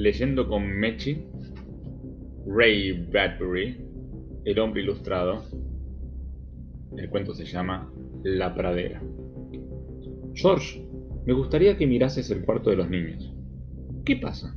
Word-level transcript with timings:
leyendo 0.00 0.48
con 0.48 0.66
Mechi, 0.66 1.22
Ray 2.46 3.06
Bradbury, 3.10 3.76
El 4.44 4.58
hombre 4.58 4.82
ilustrado. 4.82 5.44
El 6.96 7.10
cuento 7.10 7.34
se 7.34 7.44
llama 7.44 7.92
La 8.22 8.54
pradera. 8.54 9.02
George, 10.32 10.86
me 11.26 11.34
gustaría 11.34 11.76
que 11.76 11.86
mirases 11.86 12.30
el 12.30 12.44
cuarto 12.44 12.70
de 12.70 12.76
los 12.76 12.88
niños. 12.88 13.34
¿Qué 14.04 14.16
pasa? 14.16 14.56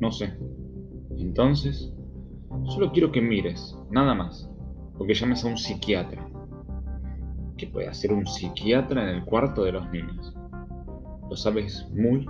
No 0.00 0.10
sé. 0.10 0.34
Entonces, 1.16 1.92
solo 2.66 2.90
quiero 2.90 3.12
que 3.12 3.20
mires, 3.20 3.78
nada 3.90 4.14
más, 4.14 4.50
o 4.98 5.06
que 5.06 5.14
llames 5.14 5.44
a 5.44 5.48
un 5.48 5.56
psiquiatra. 5.56 6.28
¿Qué 7.56 7.68
puede 7.68 7.86
hacer 7.86 8.12
un 8.12 8.26
psiquiatra 8.26 9.08
en 9.08 9.16
el 9.16 9.24
cuarto 9.24 9.62
de 9.62 9.72
los 9.72 9.88
niños? 9.92 10.34
Lo 11.30 11.36
sabes 11.36 11.88
muy. 11.94 12.26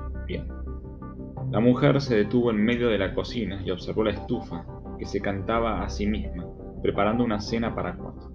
La 1.52 1.61
mujer 1.61 2.01
se 2.01 2.16
detuvo 2.16 2.51
en 2.51 2.65
medio 2.65 2.88
de 2.88 2.97
la 2.97 3.12
cocina 3.12 3.61
y 3.62 3.70
observó 3.70 4.05
la 4.05 4.12
estufa, 4.12 4.65
que 4.98 5.05
se 5.05 5.20
cantaba 5.20 5.83
a 5.83 5.91
sí 5.91 6.06
misma, 6.06 6.47
preparando 6.80 7.23
una 7.25 7.41
cena 7.41 7.75
para 7.75 7.95
cuatro. 7.95 8.33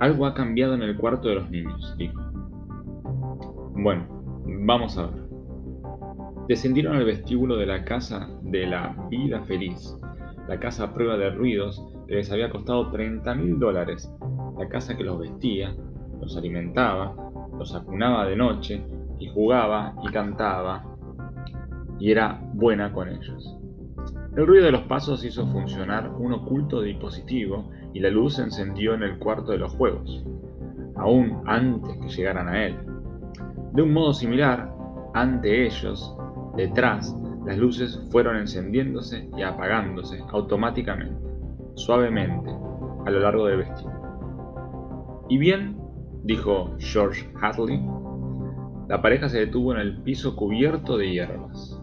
Algo 0.00 0.26
ha 0.26 0.34
cambiado 0.34 0.74
en 0.74 0.82
el 0.82 0.98
cuarto 0.98 1.28
de 1.28 1.36
los 1.36 1.50
niños, 1.50 1.94
dijo. 1.96 2.20
Bueno, 3.72 4.06
vamos 4.44 4.98
a 4.98 5.06
ver. 5.06 5.22
Descendieron 6.46 6.94
al 6.94 7.06
vestíbulo 7.06 7.56
de 7.56 7.64
la 7.64 7.86
casa 7.86 8.28
de 8.42 8.66
la 8.66 8.94
vida 9.08 9.40
feliz, 9.44 9.96
la 10.46 10.60
casa 10.60 10.84
a 10.84 10.92
prueba 10.92 11.16
de 11.16 11.30
ruidos 11.30 11.82
que 12.06 12.16
les 12.16 12.30
había 12.30 12.50
costado 12.50 12.90
30 12.90 13.34
mil 13.34 13.58
dólares, 13.58 14.12
la 14.58 14.68
casa 14.68 14.94
que 14.94 15.04
los 15.04 15.18
vestía, 15.18 15.74
los 16.20 16.36
alimentaba, 16.36 17.16
los 17.58 17.74
acunaba 17.74 18.26
de 18.26 18.36
noche 18.36 18.84
y 19.18 19.30
jugaba 19.30 19.94
y 20.02 20.12
cantaba 20.12 20.93
y 21.98 22.10
era 22.10 22.40
buena 22.54 22.92
con 22.92 23.08
ellos. 23.08 23.56
El 24.36 24.46
ruido 24.46 24.64
de 24.64 24.72
los 24.72 24.82
pasos 24.82 25.24
hizo 25.24 25.46
funcionar 25.46 26.10
un 26.18 26.32
oculto 26.32 26.82
dispositivo 26.82 27.70
y 27.92 28.00
la 28.00 28.10
luz 28.10 28.34
se 28.34 28.42
encendió 28.42 28.94
en 28.94 29.04
el 29.04 29.18
cuarto 29.18 29.52
de 29.52 29.58
los 29.58 29.72
juegos, 29.74 30.24
aún 30.96 31.42
antes 31.46 31.96
que 31.98 32.08
llegaran 32.08 32.48
a 32.48 32.66
él. 32.66 32.76
De 33.72 33.82
un 33.82 33.92
modo 33.92 34.12
similar, 34.12 34.72
ante 35.14 35.66
ellos, 35.66 36.16
detrás, 36.56 37.16
las 37.46 37.58
luces 37.58 38.00
fueron 38.10 38.36
encendiéndose 38.36 39.28
y 39.36 39.42
apagándose 39.42 40.20
automáticamente, 40.32 41.14
suavemente, 41.74 42.50
a 43.06 43.10
lo 43.10 43.20
largo 43.20 43.46
del 43.46 43.58
vestíbulo. 43.58 45.24
¿Y 45.28 45.38
bien? 45.38 45.76
dijo 46.24 46.74
George 46.78 47.30
Hadley. 47.40 47.80
La 48.88 49.00
pareja 49.00 49.28
se 49.28 49.38
detuvo 49.38 49.72
en 49.72 49.78
el 49.78 50.02
piso 50.02 50.34
cubierto 50.36 50.96
de 50.96 51.10
hierbas. 51.10 51.73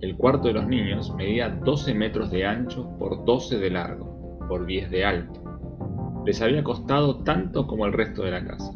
El 0.00 0.16
cuarto 0.16 0.46
de 0.46 0.54
los 0.54 0.68
niños 0.68 1.12
medía 1.16 1.48
12 1.48 1.92
metros 1.92 2.30
de 2.30 2.46
ancho 2.46 2.88
por 3.00 3.24
12 3.24 3.58
de 3.58 3.70
largo, 3.70 4.38
por 4.48 4.64
10 4.64 4.92
de 4.92 5.04
alto. 5.04 5.40
Les 6.24 6.40
había 6.40 6.62
costado 6.62 7.24
tanto 7.24 7.66
como 7.66 7.84
el 7.84 7.92
resto 7.92 8.22
de 8.22 8.30
la 8.30 8.44
casa. 8.44 8.72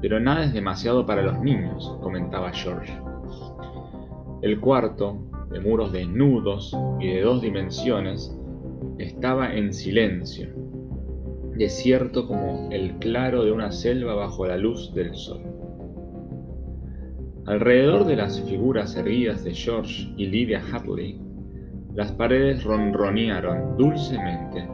Pero 0.00 0.20
nada 0.20 0.44
es 0.44 0.52
demasiado 0.52 1.06
para 1.06 1.22
los 1.22 1.40
niños, 1.40 1.98
comentaba 2.02 2.52
George. 2.52 2.96
El 4.42 4.60
cuarto, 4.60 5.18
de 5.50 5.58
muros 5.58 5.90
desnudos 5.90 6.76
y 7.00 7.08
de 7.08 7.22
dos 7.22 7.42
dimensiones, 7.42 8.32
estaba 8.98 9.54
en 9.54 9.72
silencio, 9.72 10.50
desierto 11.56 12.28
como 12.28 12.68
el 12.70 12.98
claro 12.98 13.44
de 13.44 13.50
una 13.50 13.72
selva 13.72 14.14
bajo 14.14 14.46
la 14.46 14.56
luz 14.56 14.94
del 14.94 15.16
sol. 15.16 15.40
Alrededor 17.46 18.06
de 18.06 18.16
las 18.16 18.40
figuras 18.40 18.96
erguidas 18.96 19.44
de 19.44 19.52
George 19.52 20.10
y 20.16 20.26
Lydia 20.28 20.62
Hadley, 20.72 21.20
las 21.94 22.10
paredes 22.12 22.64
ronronearon 22.64 23.76
dulcemente 23.76 24.66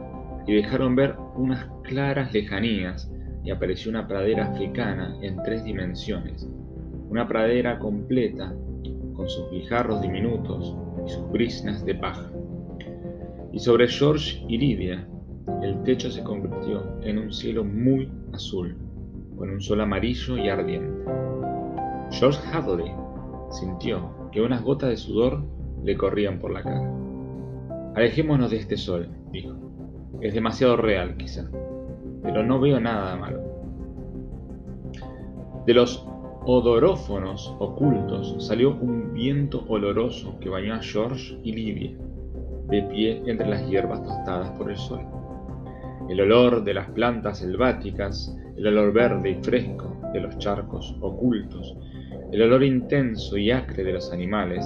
y 0.47 0.53
dejaron 0.53 0.95
ver 0.95 1.15
unas 1.35 1.67
claras 1.83 2.33
lejanías 2.33 3.11
y 3.43 3.51
apareció 3.51 3.91
una 3.91 4.07
pradera 4.07 4.45
africana 4.45 5.17
en 5.21 5.43
tres 5.43 5.65
dimensiones, 5.65 6.47
una 7.09 7.27
pradera 7.27 7.77
completa 7.77 8.55
con 9.15 9.27
sus 9.27 9.51
guijarros 9.51 10.01
diminutos 10.01 10.73
y 11.05 11.09
sus 11.09 11.29
brisnas 11.29 11.85
de 11.85 11.95
paja. 11.95 12.31
Y 13.51 13.59
sobre 13.59 13.89
George 13.89 14.45
y 14.47 14.57
Lydia, 14.57 15.05
el 15.61 15.83
techo 15.83 16.09
se 16.09 16.23
convirtió 16.23 17.01
en 17.01 17.17
un 17.17 17.33
cielo 17.33 17.65
muy 17.65 18.09
azul, 18.31 18.77
con 19.37 19.49
un 19.49 19.59
sol 19.59 19.81
amarillo 19.81 20.37
y 20.37 20.47
ardiente. 20.47 21.01
George 22.11 22.39
Hadley 22.51 22.91
sintió 23.49 24.29
que 24.31 24.41
unas 24.41 24.63
gotas 24.63 24.89
de 24.89 24.97
sudor 24.97 25.43
le 25.83 25.95
corrían 25.97 26.39
por 26.39 26.51
la 26.51 26.61
cara. 26.61 26.91
Alejémonos 27.95 28.51
de 28.51 28.57
este 28.57 28.77
sol, 28.77 29.09
dijo. 29.31 29.55
Es 30.19 30.33
demasiado 30.33 30.75
real, 30.75 31.17
quizá, 31.17 31.49
pero 32.21 32.43
no 32.43 32.59
veo 32.59 32.79
nada 32.79 33.15
malo. 33.15 33.41
De 35.65 35.73
los 35.73 36.05
odorófonos 36.43 37.55
ocultos 37.59 38.35
salió 38.39 38.75
un 38.75 39.13
viento 39.13 39.63
oloroso 39.67 40.37
que 40.39 40.49
bañó 40.49 40.75
a 40.75 40.81
George 40.81 41.39
y 41.43 41.53
Livia, 41.53 41.97
de 42.67 42.83
pie 42.83 43.23
entre 43.25 43.47
las 43.47 43.67
hierbas 43.67 44.03
tostadas 44.03 44.49
por 44.51 44.69
el 44.69 44.77
sol. 44.77 45.01
El 46.09 46.19
olor 46.21 46.63
de 46.63 46.73
las 46.73 46.89
plantas 46.89 47.39
selváticas, 47.39 48.37
el 48.57 48.67
olor 48.67 48.93
verde 48.93 49.31
y 49.31 49.35
fresco 49.43 49.95
de 50.13 50.19
los 50.19 50.37
charcos 50.37 50.95
ocultos, 50.99 51.77
el 52.31 52.41
olor 52.43 52.63
intenso 52.63 53.37
y 53.37 53.51
acre 53.51 53.83
de 53.83 53.91
los 53.91 54.13
animales, 54.13 54.65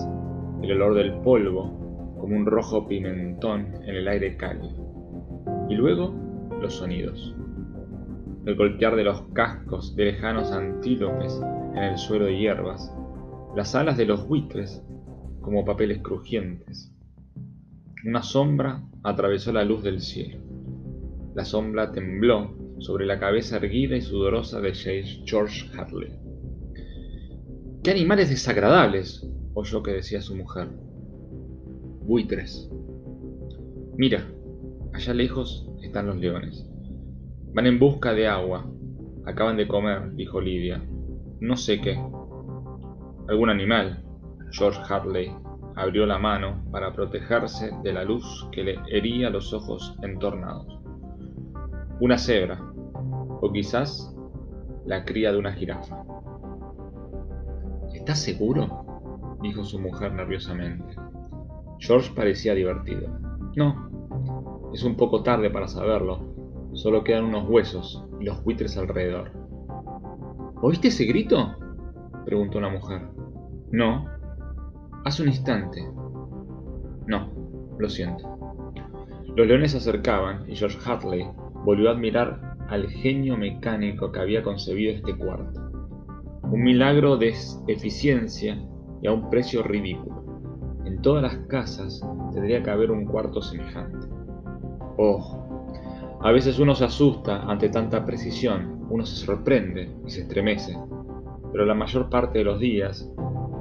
el 0.62 0.72
olor 0.74 0.94
del 0.94 1.14
polvo 1.22 2.16
como 2.20 2.36
un 2.36 2.46
rojo 2.46 2.88
pimentón 2.88 3.74
en 3.84 3.96
el 3.96 4.08
aire 4.08 4.38
cálido. 4.38 5.66
Y 5.68 5.74
luego 5.74 6.14
los 6.62 6.76
sonidos. 6.76 7.36
El 8.46 8.56
golpear 8.56 8.96
de 8.96 9.04
los 9.04 9.24
cascos 9.34 9.96
de 9.96 10.06
lejanos 10.06 10.52
antílopes 10.52 11.42
en 11.74 11.84
el 11.84 11.98
suelo 11.98 12.26
de 12.26 12.38
hierbas, 12.38 12.96
las 13.56 13.74
alas 13.74 13.98
de 13.98 14.06
los 14.06 14.28
buitres 14.28 14.84
como 15.42 15.66
papeles 15.66 16.00
crujientes. 16.04 16.94
Una 18.06 18.22
sombra 18.22 18.84
atravesó 19.02 19.52
la 19.52 19.66
luz 19.66 19.82
del 19.82 20.02
cielo. 20.02 20.40
La 21.34 21.46
sombra 21.46 21.92
tembló 21.92 22.56
sobre 22.78 23.08
la 23.08 23.20
cabeza 23.20 23.58
erguida 23.58 23.98
y 23.98 24.02
sudorosa 24.02 24.62
de 24.62 24.74
George 25.26 25.68
Hadley. 25.76 26.25
¡Qué 27.86 27.92
animales 27.92 28.32
desagradables! 28.32 29.30
oyó 29.54 29.84
que 29.84 29.92
decía 29.92 30.20
su 30.20 30.36
mujer. 30.36 30.70
Buitres. 32.02 32.68
Mira, 33.96 34.26
allá 34.92 35.14
lejos 35.14 35.70
están 35.84 36.08
los 36.08 36.16
leones. 36.16 36.68
Van 37.54 37.68
en 37.68 37.78
busca 37.78 38.14
de 38.14 38.28
agua. 38.28 38.68
Acaban 39.28 39.56
de 39.56 39.68
comer, 39.68 40.16
dijo 40.16 40.42
Lidia. 40.42 40.84
No 41.40 41.56
sé 41.56 41.80
qué. 41.80 41.96
Algún 43.28 43.52
animal. 43.52 44.04
George 44.50 44.82
Hartley 44.90 45.32
abrió 45.76 46.08
la 46.08 46.18
mano 46.18 46.66
para 46.72 46.92
protegerse 46.92 47.70
de 47.84 47.94
la 47.94 48.04
luz 48.04 48.48
que 48.52 48.64
le 48.64 48.80
hería 48.90 49.30
los 49.30 49.54
ojos 49.54 49.96
entornados. 50.02 50.80
Una 52.00 52.18
cebra, 52.18 52.60
o 53.42 53.52
quizás 53.54 54.12
la 54.88 55.06
cría 55.06 55.32
de 55.32 55.38
una 55.38 55.54
jirafa. 55.54 56.15
¿Estás 58.06 58.20
seguro? 58.20 59.40
dijo 59.42 59.64
su 59.64 59.80
mujer 59.80 60.14
nerviosamente. 60.14 60.96
George 61.80 62.12
parecía 62.16 62.54
divertido. 62.54 63.10
No, 63.56 64.70
es 64.76 64.84
un 64.84 64.96
poco 64.96 65.24
tarde 65.24 65.50
para 65.50 65.68
saberlo. 65.68 66.20
Solo 66.74 67.04
quedan 67.04 67.24
unos 67.24 67.50
huesos 67.50 68.06
y 68.20 68.26
los 68.26 68.44
buitres 68.44 68.78
alrededor. 68.78 69.32
¿Oíste 70.62 70.90
ese 70.90 71.06
grito? 71.06 71.56
preguntó 72.26 72.62
la 72.62 72.70
mujer. 72.70 73.02
No. 73.72 74.06
Hace 75.04 75.24
un 75.24 75.30
instante. 75.30 75.84
No, 77.08 77.32
lo 77.80 77.90
siento. 77.90 78.38
Los 79.36 79.48
leones 79.48 79.72
se 79.72 79.78
acercaban 79.78 80.48
y 80.48 80.56
George 80.56 80.78
Hartley 80.86 81.28
volvió 81.64 81.90
a 81.90 81.94
admirar 81.94 82.56
al 82.70 82.88
genio 82.88 83.36
mecánico 83.36 84.12
que 84.12 84.20
había 84.20 84.44
concebido 84.44 84.94
este 84.94 85.18
cuarto 85.18 85.65
un 86.52 86.64
milagro 86.64 87.18
de 87.18 87.34
eficiencia 87.68 88.58
y 89.02 89.08
a 89.08 89.12
un 89.14 89.30
precio 89.30 89.64
ridículo. 89.64 90.24
En 90.86 91.02
todas 91.02 91.24
las 91.24 91.38
casas 91.48 92.02
tendría 92.34 92.62
que 92.62 92.70
haber 92.70 92.92
un 92.92 93.06
cuarto 93.06 93.42
semejante. 93.42 94.08
Oh, 94.98 95.46
a 96.22 96.32
veces 96.32 96.58
uno 96.60 96.74
se 96.76 96.86
asusta 96.86 97.44
ante 97.44 97.70
tanta 97.70 98.06
precisión, 98.06 98.88
uno 98.90 99.06
se 99.06 99.16
sorprende 99.16 99.92
y 100.06 100.10
se 100.10 100.22
estremece, 100.22 100.78
pero 101.52 101.66
la 101.66 101.76
mayor 101.76 102.10
parte 102.10 102.40
de 102.40 102.46
los 102.46 102.60
días, 102.60 103.12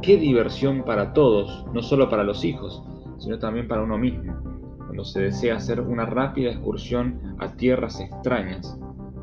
qué 0.01 0.17
diversión 0.17 0.85
para 0.85 1.13
todos, 1.13 1.67
no 1.73 1.83
solo 1.83 2.09
para 2.09 2.25
los 2.25 2.45
hijos, 2.45 2.83
sino 3.19 3.39
también 3.39 3.69
para 3.69 3.83
uno 3.83 3.99
mismo, 3.99 4.35
cuando 4.79 5.05
se 5.05 5.23
desea 5.23 5.57
hacer 5.57 5.81
una 5.81 6.07
rápida 6.07 6.53
excursión 6.53 7.37
a 7.39 7.53
tierras 7.57 8.01
extrañas, 8.01 8.79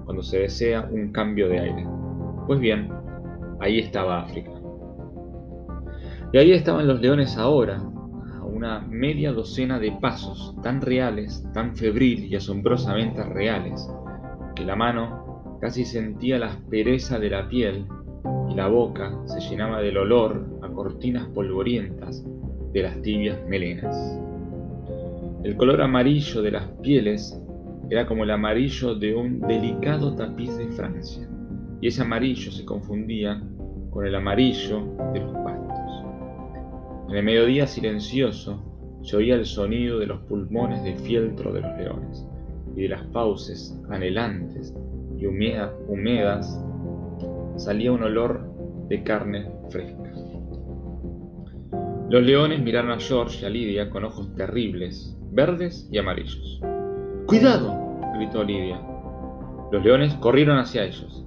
cuando 0.06 0.24
se 0.24 0.40
desea 0.40 0.88
un 0.92 1.12
cambio 1.12 1.50
de 1.50 1.60
aire. 1.60 1.88
Pues 2.48 2.60
bien, 2.60 2.92
Ahí 3.62 3.80
estaba 3.80 4.22
África. 4.22 4.52
Y 6.34 6.38
ahí 6.38 6.52
estaban 6.52 6.88
los 6.88 7.00
leones 7.00 7.38
ahora, 7.38 7.78
a 8.40 8.44
una 8.44 8.80
media 8.80 9.32
docena 9.32 9.80
de 9.80 9.92
pasos, 9.92 10.56
tan 10.64 10.82
reales, 10.82 11.46
tan 11.54 11.76
febril 11.76 12.26
y 12.26 12.36
asombrosamente 12.36 13.24
reales, 13.24 13.88
que 14.56 14.66
la 14.66 14.76
mano 14.76 15.58
casi 15.62 15.86
sentía 15.86 16.40
la 16.40 16.48
aspereza 16.48 17.20
de 17.20 17.30
la 17.30 17.48
piel 17.48 17.86
y 18.50 18.56
la 18.56 18.68
boca 18.68 19.14
se 19.26 19.40
llenaba 19.42 19.82
del 19.82 19.98
olor 19.98 20.44
a 20.64 20.68
cortinas 20.70 21.28
polvorientas 21.28 22.26
de 22.74 22.82
las 22.82 23.00
tibias 23.02 23.38
melenas. 23.48 24.20
El 25.44 25.56
color 25.56 25.82
amarillo 25.82 26.42
de 26.42 26.52
las 26.52 26.66
pieles 26.82 27.40
era 27.90 28.08
como 28.08 28.24
el 28.24 28.32
amarillo 28.32 28.96
de 28.96 29.14
un 29.14 29.40
delicado 29.42 30.16
tapiz 30.16 30.58
de 30.58 30.68
Francia, 30.70 31.28
y 31.82 31.88
ese 31.88 32.02
amarillo 32.04 32.52
se 32.52 32.64
confundía 32.64 33.42
con 33.92 34.06
el 34.06 34.16
amarillo 34.16 34.82
de 35.14 35.20
los 35.20 35.34
pastos. 35.34 36.04
En 37.10 37.18
el 37.18 37.24
mediodía 37.24 37.68
silencioso 37.68 38.64
se 39.04 39.18
oía 39.18 39.36
el 39.36 39.46
sonido 39.46 40.00
de 40.00 40.08
los 40.08 40.22
pulmones 40.22 40.84
de 40.84 40.96
fieltro 40.96 41.54
de 41.54 41.62
los 41.62 41.78
leones 41.78 42.26
y 42.76 42.84
de 42.84 42.90
las 42.90 43.06
fauces 43.12 43.78
anhelantes 43.90 44.74
y 45.18 45.26
húmedas 45.26 46.60
salía 47.58 47.92
un 47.92 48.04
olor 48.04 48.42
de 48.88 49.04
carne 49.04 49.52
fresca. 49.70 50.02
Los 52.10 52.24
leones 52.24 52.62
miraron 52.62 52.92
a 52.92 53.00
George 53.00 53.40
y 53.42 53.46
a 53.46 53.50
Lidia 53.50 53.90
con 53.90 54.04
ojos 54.04 54.36
terribles, 54.36 55.18
verdes 55.32 55.88
y 55.92 55.98
amarillos. 55.98 56.60
¡Cuidado! 57.26 58.00
gritó 58.16 58.44
Lidia. 58.44 58.82
Los 59.72 59.84
leones 59.84 60.14
corrieron 60.16 60.58
hacia 60.58 60.84
ellos. 60.84 61.26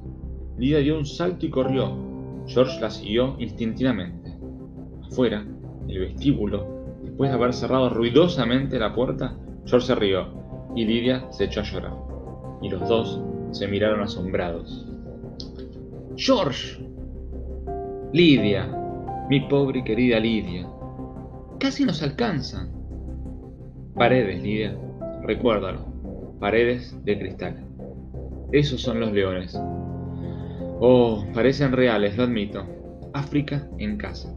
Lidia 0.58 0.81
dio 0.81 0.99
un 0.99 1.06
salto 1.06 1.46
y 1.46 1.50
corrió. 1.50 2.13
George 2.46 2.81
la 2.81 2.91
siguió 2.91 3.37
instintivamente. 3.38 4.37
Afuera, 5.05 5.44
en 5.82 5.91
el 5.91 6.00
vestíbulo, 6.00 6.67
después 7.02 7.31
de 7.31 7.37
haber 7.37 7.52
cerrado 7.52 7.91
ruidosamente 7.91 8.79
la 8.79 8.94
puerta, 8.94 9.37
George 9.64 9.87
se 9.87 9.94
rió 9.94 10.29
y 10.75 10.85
Lidia 10.85 11.26
se 11.31 11.44
echó 11.44 11.61
a 11.61 11.64
llorar. 11.64 11.94
Y 12.62 12.69
los 12.69 12.88
dos 12.88 13.20
se 13.52 13.69
miraron 13.69 14.02
asombrados. 14.02 14.87
George. 16.17 16.79
Lidia, 18.12 18.67
mi 19.29 19.40
pobre 19.40 19.81
y 19.81 19.85
querida 19.85 20.20
Lidia. 20.20 20.69
Casi 21.58 21.85
nos 21.85 22.02
alcanzan. 22.02 22.73
Paredes, 23.94 24.43
Lidia, 24.43 24.76
recuérdalo. 25.23 25.81
Paredes 26.40 26.97
de 27.05 27.19
cristal. 27.19 27.64
Esos 28.52 28.82
son 28.82 29.00
los 29.00 29.12
leones. 29.12 29.58
Oh, 30.81 31.25
parecen 31.32 31.73
reales, 31.73 32.17
lo 32.17 32.25
admito. 32.25 32.67
África 33.12 33.69
en 33.79 33.97
casa. 33.97 34.35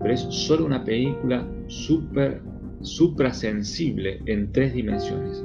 Pero 0.00 0.12
es 0.12 0.20
solo 0.20 0.66
una 0.66 0.84
película 0.84 1.48
súper, 1.68 2.42
suprasensible 2.82 4.20
en 4.26 4.52
tres 4.52 4.74
dimensiones. 4.74 5.42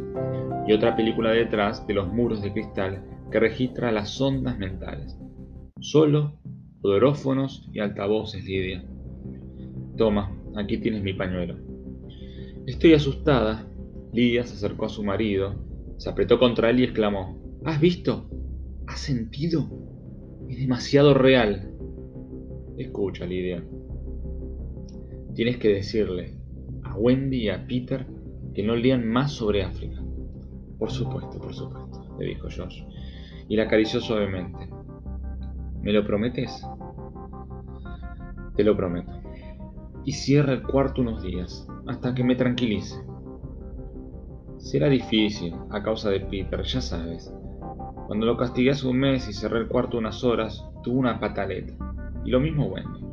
Y 0.68 0.74
otra 0.74 0.96
película 0.96 1.32
detrás 1.32 1.88
de 1.88 1.94
los 1.94 2.12
muros 2.12 2.42
de 2.42 2.52
cristal 2.52 3.04
que 3.32 3.40
registra 3.40 3.92
las 3.92 4.20
ondas 4.20 4.58
mentales. 4.58 5.18
Solo 5.80 6.40
poderófonos 6.82 7.70
y 7.72 7.80
altavoces, 7.80 8.44
Lidia. 8.44 8.84
Toma, 9.98 10.36
aquí 10.56 10.78
tienes 10.78 11.02
mi 11.02 11.14
pañuelo. 11.14 11.56
Estoy 12.66 12.94
asustada. 12.94 13.66
Lidia 14.12 14.44
se 14.44 14.56
acercó 14.56 14.86
a 14.86 14.90
su 14.90 15.04
marido, 15.04 15.56
se 15.98 16.10
apretó 16.10 16.40
contra 16.40 16.70
él 16.70 16.80
y 16.80 16.84
exclamó, 16.84 17.40
¿Has 17.64 17.80
visto? 17.80 18.30
¿Has 18.88 19.00
sentido? 19.00 19.70
Es 20.50 20.58
demasiado 20.58 21.14
real. 21.14 21.72
Escucha, 22.76 23.26
Lidia. 23.26 23.64
Tienes 25.36 25.58
que 25.58 25.70
decirle 25.70 26.34
a 26.84 26.96
Wendy 26.96 27.44
y 27.44 27.50
a 27.50 27.68
Peter 27.68 28.08
que 28.56 28.64
no 28.64 28.76
lean 28.76 29.08
más 29.08 29.32
sobre 29.32 29.64
África. 29.64 30.02
Por 30.80 30.90
supuesto, 30.90 31.40
por 31.40 31.54
supuesto, 31.54 32.16
le 32.18 32.26
dijo 32.26 32.48
Josh, 32.50 32.84
y 33.48 33.56
la 33.58 33.66
acarició 33.66 34.02
suavemente. 34.02 34.68
¿Me 35.84 35.94
lo 35.94 36.04
prometes? 36.04 36.66
Te 38.56 38.64
lo 38.64 38.76
prometo. 38.76 39.12
Y 40.04 40.14
cierra 40.14 40.54
el 40.54 40.64
cuarto 40.64 41.02
unos 41.02 41.22
días, 41.22 41.68
hasta 41.86 42.16
que 42.16 42.24
me 42.24 42.36
tranquilice. 42.36 42.96
Será 44.58 44.90
difícil, 44.90 45.54
a 45.70 45.84
causa 45.84 46.10
de 46.10 46.22
Peter, 46.22 46.64
ya 46.64 46.82
sabes. 46.82 47.32
Cuando 48.10 48.26
lo 48.26 48.38
castigué 48.38 48.72
un 48.86 48.98
mes 48.98 49.30
y 49.30 49.34
cerré 49.34 49.60
el 49.60 49.68
cuarto 49.68 50.00
unas 50.00 50.24
horas, 50.24 50.66
tuvo 50.82 50.98
una 50.98 51.20
pataleta. 51.20 51.76
Y 52.26 52.32
lo 52.32 52.40
mismo 52.40 52.66
Wendy. 52.66 53.06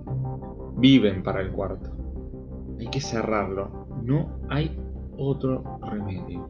Viven 0.78 1.22
para 1.22 1.42
el 1.42 1.50
cuarto. 1.50 1.90
Hay 2.80 2.88
que 2.88 3.02
cerrarlo. 3.02 3.88
No 4.02 4.40
hay 4.48 4.74
otro 5.18 5.78
remedio. 5.82 6.48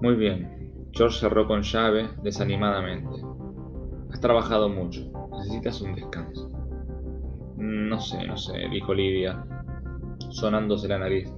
Muy 0.00 0.14
bien. 0.14 0.72
George 0.92 1.18
cerró 1.18 1.46
con 1.46 1.60
llave 1.60 2.08
desanimadamente. 2.22 3.22
Has 4.10 4.20
trabajado 4.22 4.70
mucho. 4.70 5.12
Necesitas 5.32 5.82
un 5.82 5.94
descanso. 5.94 6.48
No 7.58 8.00
sé, 8.00 8.26
no 8.26 8.38
sé, 8.38 8.54
dijo 8.70 8.94
Lidia, 8.94 9.44
sonándose 10.30 10.88
la 10.88 11.00
nariz. 11.00 11.30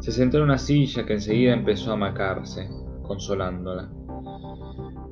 Se 0.00 0.10
sentó 0.10 0.38
en 0.38 0.42
una 0.42 0.58
silla 0.58 1.06
que 1.06 1.12
enseguida 1.12 1.52
empezó 1.52 1.92
a 1.92 1.96
macarse, 1.96 2.68
consolándola. 3.06 3.88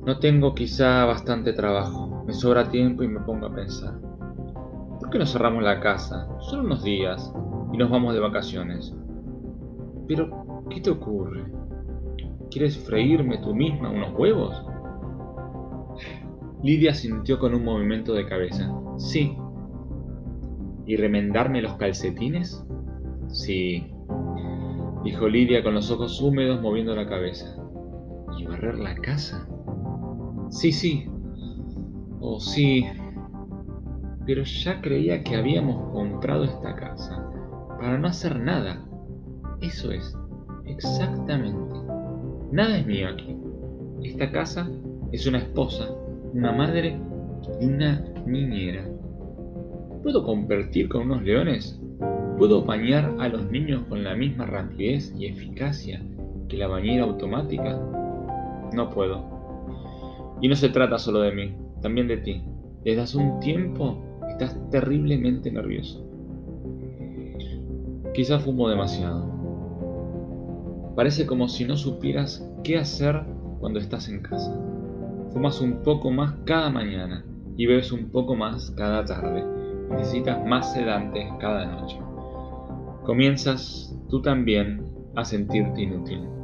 No 0.05 0.19
tengo 0.19 0.53
quizá 0.53 1.05
bastante 1.05 1.53
trabajo. 1.53 2.23
Me 2.27 2.33
sobra 2.33 2.69
tiempo 2.69 3.03
y 3.03 3.07
me 3.07 3.21
pongo 3.21 3.47
a 3.47 3.55
pensar. 3.55 3.99
¿Por 4.99 5.09
qué 5.09 5.17
no 5.17 5.25
cerramos 5.25 5.63
la 5.63 5.79
casa? 5.79 6.27
Solo 6.39 6.63
unos 6.63 6.83
días 6.83 7.33
y 7.73 7.77
nos 7.77 7.89
vamos 7.89 8.13
de 8.13 8.19
vacaciones. 8.19 8.95
Pero, 10.07 10.65
¿qué 10.69 10.81
te 10.81 10.91
ocurre? 10.91 11.43
¿Quieres 12.51 12.77
freírme 12.77 13.39
tú 13.39 13.55
misma 13.55 13.89
unos 13.89 14.13
huevos? 14.17 14.63
Lidia 16.63 16.93
sintió 16.93 17.39
con 17.39 17.53
un 17.53 17.63
movimiento 17.63 18.13
de 18.13 18.25
cabeza. 18.25 18.71
Sí. 18.97 19.37
¿Y 20.85 20.95
remendarme 20.97 21.61
los 21.61 21.73
calcetines? 21.73 22.63
Sí. 23.27 23.91
Dijo 25.03 25.27
Lidia 25.27 25.63
con 25.63 25.73
los 25.73 25.91
ojos 25.91 26.21
húmedos 26.21 26.61
moviendo 26.61 26.95
la 26.95 27.07
cabeza. 27.07 27.64
¿Y 28.45 28.47
barrer 28.47 28.77
la 28.77 28.93
casa? 28.95 29.47
Sí, 30.51 30.71
sí. 30.71 31.09
Oh, 32.19 32.39
sí. 32.39 32.85
Pero 34.27 34.43
ya 34.43 34.81
creía 34.81 35.23
que 35.23 35.35
habíamos 35.35 35.91
comprado 35.91 36.43
esta 36.43 36.75
casa 36.75 37.27
para 37.79 37.97
no 37.97 38.07
hacer 38.07 38.39
nada. 38.39 38.85
Eso 39.61 39.91
es, 39.91 40.15
exactamente. 40.65 41.75
Nada 42.51 42.77
es 42.77 42.85
mío 42.85 43.09
aquí. 43.09 43.35
Esta 44.03 44.31
casa 44.31 44.69
es 45.11 45.25
una 45.25 45.39
esposa 45.39 45.89
una 46.33 46.51
madre 46.51 46.99
y 47.61 47.65
una 47.65 48.03
niñera. 48.25 48.85
¿Puedo 50.03 50.23
competir 50.23 50.89
con 50.89 51.03
unos 51.03 51.23
leones? 51.23 51.79
¿Puedo 52.37 52.63
bañar 52.63 53.15
a 53.19 53.29
los 53.29 53.49
niños 53.49 53.83
con 53.87 54.03
la 54.03 54.15
misma 54.15 54.45
rapidez 54.45 55.13
y 55.17 55.27
eficacia 55.27 56.01
que 56.49 56.57
la 56.57 56.67
bañera 56.67 57.05
automática? 57.05 57.79
No 58.73 58.89
puedo. 58.89 60.37
Y 60.41 60.47
no 60.47 60.55
se 60.55 60.69
trata 60.69 60.97
solo 60.97 61.21
de 61.21 61.31
mí, 61.31 61.55
también 61.81 62.07
de 62.07 62.17
ti. 62.17 62.43
Desde 62.83 63.01
hace 63.01 63.17
un 63.17 63.39
tiempo 63.39 63.97
estás 64.29 64.57
terriblemente 64.69 65.51
nervioso. 65.51 66.05
Quizá 68.13 68.39
fumo 68.39 68.69
demasiado. 68.69 69.25
Parece 70.95 71.25
como 71.25 71.47
si 71.47 71.65
no 71.65 71.75
supieras 71.75 72.49
qué 72.63 72.77
hacer 72.77 73.23
cuando 73.59 73.79
estás 73.79 74.07
en 74.07 74.21
casa. 74.21 74.57
Fumas 75.31 75.59
un 75.59 75.83
poco 75.83 76.11
más 76.11 76.33
cada 76.45 76.69
mañana 76.69 77.25
y 77.57 77.65
bebes 77.65 77.91
un 77.91 78.09
poco 78.09 78.35
más 78.35 78.71
cada 78.71 79.03
tarde. 79.03 79.43
Necesitas 79.89 80.45
más 80.45 80.73
sedantes 80.73 81.25
cada 81.39 81.65
noche. 81.65 81.97
Comienzas 83.03 83.97
tú 84.09 84.21
también 84.21 84.85
a 85.15 85.25
sentirte 85.25 85.81
inútil. 85.81 86.34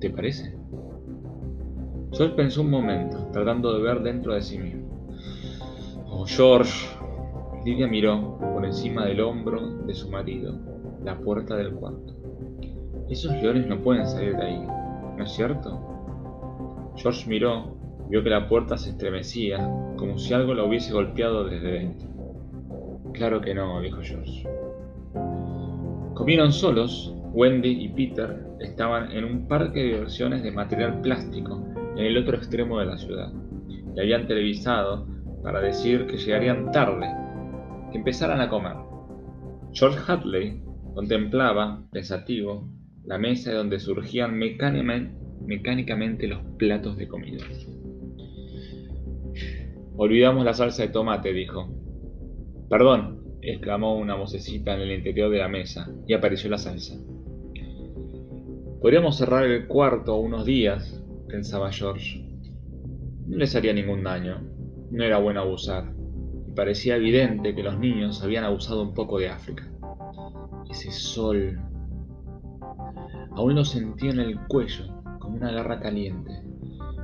¿Te 0.00 0.08
parece? 0.08 0.54
George 2.12 2.34
pensó 2.34 2.62
un 2.62 2.70
momento, 2.70 3.28
tratando 3.32 3.74
de 3.74 3.82
ver 3.82 4.02
dentro 4.02 4.34
de 4.34 4.40
sí 4.40 4.58
mismo. 4.58 4.88
Oh, 6.06 6.24
George. 6.26 6.88
Lidia 7.64 7.86
miró 7.86 8.38
por 8.38 8.64
encima 8.64 9.04
del 9.04 9.20
hombro 9.20 9.84
de 9.84 9.94
su 9.94 10.08
marido 10.08 10.58
la 11.04 11.18
puerta 11.18 11.54
del 11.56 11.74
cuarto. 11.74 12.14
Esos 13.10 13.32
leones 13.42 13.66
no 13.66 13.80
pueden 13.80 14.06
salir 14.06 14.34
de 14.36 14.42
ahí, 14.42 14.66
¿no 15.16 15.22
es 15.22 15.32
cierto? 15.32 16.92
George 16.96 17.28
miró, 17.28 17.76
vio 18.08 18.22
que 18.22 18.30
la 18.30 18.48
puerta 18.48 18.78
se 18.78 18.90
estremecía, 18.90 19.58
como 19.98 20.16
si 20.16 20.32
algo 20.32 20.54
la 20.54 20.64
hubiese 20.64 20.94
golpeado 20.94 21.44
desde 21.44 21.72
dentro. 21.72 22.08
Claro 23.12 23.42
que 23.42 23.54
no, 23.54 23.80
dijo 23.82 23.98
George. 24.02 24.48
Comieron 26.14 26.52
solos, 26.52 27.14
Wendy 27.32 27.84
y 27.84 27.88
Peter 27.90 28.44
estaban 28.58 29.12
en 29.12 29.24
un 29.24 29.46
parque 29.46 29.80
de 29.80 29.86
diversiones 29.86 30.42
de 30.42 30.50
material 30.50 31.00
plástico 31.00 31.64
en 31.96 32.04
el 32.04 32.18
otro 32.18 32.36
extremo 32.36 32.80
de 32.80 32.86
la 32.86 32.98
ciudad, 32.98 33.32
y 33.68 34.00
habían 34.00 34.26
televisado 34.26 35.06
para 35.42 35.60
decir 35.60 36.06
que 36.06 36.16
llegarían 36.16 36.72
tarde, 36.72 37.06
que 37.92 37.98
empezaran 37.98 38.40
a 38.40 38.48
comer. 38.48 38.74
George 39.72 39.98
Hadley 40.06 40.62
contemplaba, 40.94 41.84
pensativo, 41.92 42.68
la 43.04 43.18
mesa 43.18 43.50
de 43.50 43.56
donde 43.56 43.78
surgían 43.78 44.36
mecánicamente 44.36 46.26
los 46.26 46.40
platos 46.58 46.96
de 46.96 47.08
comida. 47.08 47.44
Olvidamos 49.96 50.44
la 50.44 50.54
salsa 50.54 50.82
de 50.82 50.88
tomate, 50.88 51.32
dijo. 51.32 51.68
Perdón, 52.68 53.20
exclamó 53.40 53.96
una 53.96 54.16
vocecita 54.16 54.74
en 54.74 54.80
el 54.80 54.92
interior 54.92 55.30
de 55.30 55.38
la 55.38 55.48
mesa, 55.48 55.90
y 56.06 56.14
apareció 56.14 56.50
la 56.50 56.58
salsa. 56.58 56.98
Podríamos 58.80 59.18
cerrar 59.18 59.44
el 59.44 59.66
cuarto 59.66 60.16
unos 60.16 60.46
días, 60.46 61.04
pensaba 61.28 61.70
George. 61.70 62.26
No 63.26 63.36
les 63.36 63.54
haría 63.54 63.74
ningún 63.74 64.02
daño. 64.02 64.40
No 64.90 65.04
era 65.04 65.18
bueno 65.18 65.40
abusar. 65.40 65.92
Y 66.48 66.52
parecía 66.52 66.96
evidente 66.96 67.54
que 67.54 67.62
los 67.62 67.78
niños 67.78 68.22
habían 68.22 68.44
abusado 68.44 68.82
un 68.82 68.94
poco 68.94 69.18
de 69.18 69.28
África. 69.28 69.70
Ese 70.70 70.90
sol. 70.92 71.60
Aún 73.32 73.54
lo 73.54 73.66
sentía 73.66 74.12
en 74.12 74.20
el 74.20 74.40
cuello, 74.46 74.86
como 75.18 75.36
una 75.36 75.52
garra 75.52 75.78
caliente. 75.78 76.42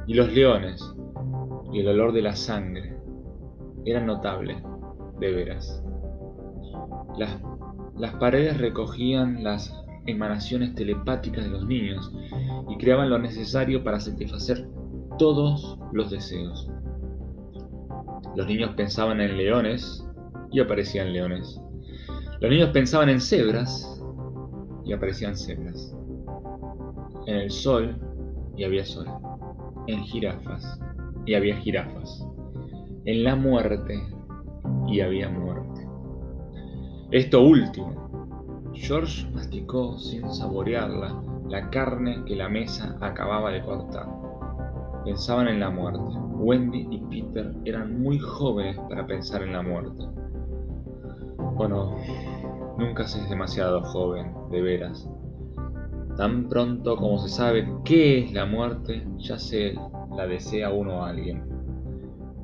Y 0.06 0.14
los 0.14 0.33
leones, 0.33 0.83
y 1.75 1.80
el 1.80 1.88
olor 1.88 2.14
de 2.14 2.23
la 2.23 2.37
sangre, 2.37 2.97
eran 3.85 4.06
notables, 4.06 4.56
de 5.21 5.30
veras. 5.30 5.85
Las, 7.18 7.38
las 7.97 8.14
paredes 8.14 8.56
recogían 8.56 9.45
las 9.45 9.75
emanaciones 10.06 10.75
telepáticas 10.75 11.44
de 11.44 11.50
los 11.50 11.66
niños 11.66 12.12
y 12.68 12.76
creaban 12.78 13.10
lo 13.10 13.18
necesario 13.18 13.82
para 13.82 14.00
satisfacer 14.00 14.66
todos 15.18 15.78
los 15.92 16.10
deseos. 16.10 16.70
Los 18.34 18.46
niños 18.46 18.75
pensaban 18.76 19.20
en 19.20 19.36
leones 19.36 20.06
y 20.52 20.60
aparecían 20.60 21.12
leones. 21.12 21.60
Los 22.40 22.50
niños 22.50 22.70
pensaban 22.70 23.08
en 23.08 23.20
cebras 23.20 24.02
y 24.84 24.92
aparecían 24.92 25.36
cebras. 25.36 25.96
En 27.26 27.36
el 27.36 27.50
sol 27.50 27.96
y 28.56 28.64
había 28.64 28.84
sol. 28.84 29.06
En 29.86 30.02
jirafas 30.02 30.78
y 31.25 31.34
había 31.34 31.56
jirafas. 31.56 32.26
En 33.04 33.25
la 33.25 33.36
muerte 33.36 34.00
y 34.86 35.00
había 35.00 35.28
muerte. 35.28 35.86
Esto 37.10 37.42
último 37.42 38.05
George 38.78 39.26
masticó 39.35 39.99
sin 39.99 40.30
saborearla 40.33 41.21
la 41.49 41.71
carne 41.71 42.23
que 42.25 42.37
la 42.37 42.49
mesa 42.49 42.97
acababa 43.00 43.50
de 43.50 43.62
cortar. 43.62 44.06
Pensaban 45.04 45.49
en 45.49 45.61
la 45.61 45.71
muerte. 45.71 45.99
Wendy 46.35 46.87
y 46.90 46.99
Peter 46.99 47.54
eran 47.64 48.00
muy 48.00 48.18
jóvenes 48.18 48.78
para 48.88 49.06
pensar 49.06 49.42
en 49.42 49.54
la 49.54 49.62
muerte. 49.62 50.04
Bueno, 51.54 51.97
nunca 52.78 53.06
se 53.06 53.21
es 53.23 53.30
demasiado 53.30 53.83
joven, 53.83 54.33
de 54.50 54.61
veras. 54.61 55.09
Tan 56.16 56.49
pronto 56.49 56.97
como 56.97 57.18
se 57.18 57.28
sabe 57.28 57.66
qué 57.85 58.18
es 58.18 58.33
la 58.33 58.45
muerte, 58.45 59.06
ya 59.16 59.38
se 59.38 59.75
la 60.14 60.26
desea 60.26 60.71
uno 60.71 61.04
a 61.04 61.11
alguien. 61.11 61.42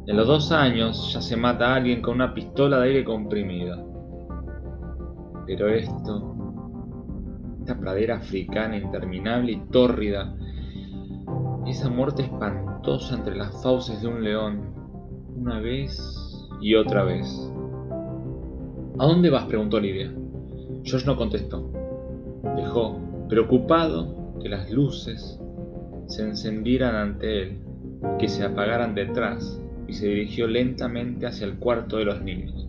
En 0.06 0.16
los 0.16 0.26
dos 0.26 0.50
años 0.50 1.12
ya 1.12 1.20
se 1.20 1.36
mata 1.36 1.72
a 1.72 1.76
alguien 1.76 2.00
con 2.00 2.14
una 2.14 2.34
pistola 2.34 2.80
de 2.80 2.88
aire 2.88 3.04
comprimido. 3.04 3.91
Pero 5.46 5.68
esto, 5.68 6.36
esta 7.60 7.78
pradera 7.78 8.16
africana 8.16 8.76
interminable 8.76 9.52
y 9.52 9.56
tórrida, 9.70 10.34
esa 11.66 11.88
muerte 11.88 12.22
espantosa 12.22 13.14
entre 13.14 13.36
las 13.36 13.62
fauces 13.62 14.02
de 14.02 14.08
un 14.08 14.22
león, 14.22 14.60
una 15.36 15.60
vez 15.60 16.48
y 16.60 16.74
otra 16.74 17.04
vez. 17.04 17.50
¿A 18.98 19.06
dónde 19.06 19.30
vas? 19.30 19.44
preguntó 19.44 19.80
Lidia. 19.80 20.12
George 20.84 21.06
no 21.06 21.16
contestó. 21.16 21.70
Dejó, 22.56 22.98
preocupado, 23.28 24.36
que 24.40 24.48
las 24.48 24.70
luces 24.70 25.40
se 26.06 26.22
encendieran 26.22 26.94
ante 26.94 27.42
él, 27.42 27.58
que 28.18 28.28
se 28.28 28.44
apagaran 28.44 28.94
detrás, 28.94 29.60
y 29.86 29.94
se 29.94 30.08
dirigió 30.08 30.46
lentamente 30.46 31.26
hacia 31.26 31.46
el 31.46 31.58
cuarto 31.58 31.98
de 31.98 32.04
los 32.04 32.22
niños. 32.22 32.68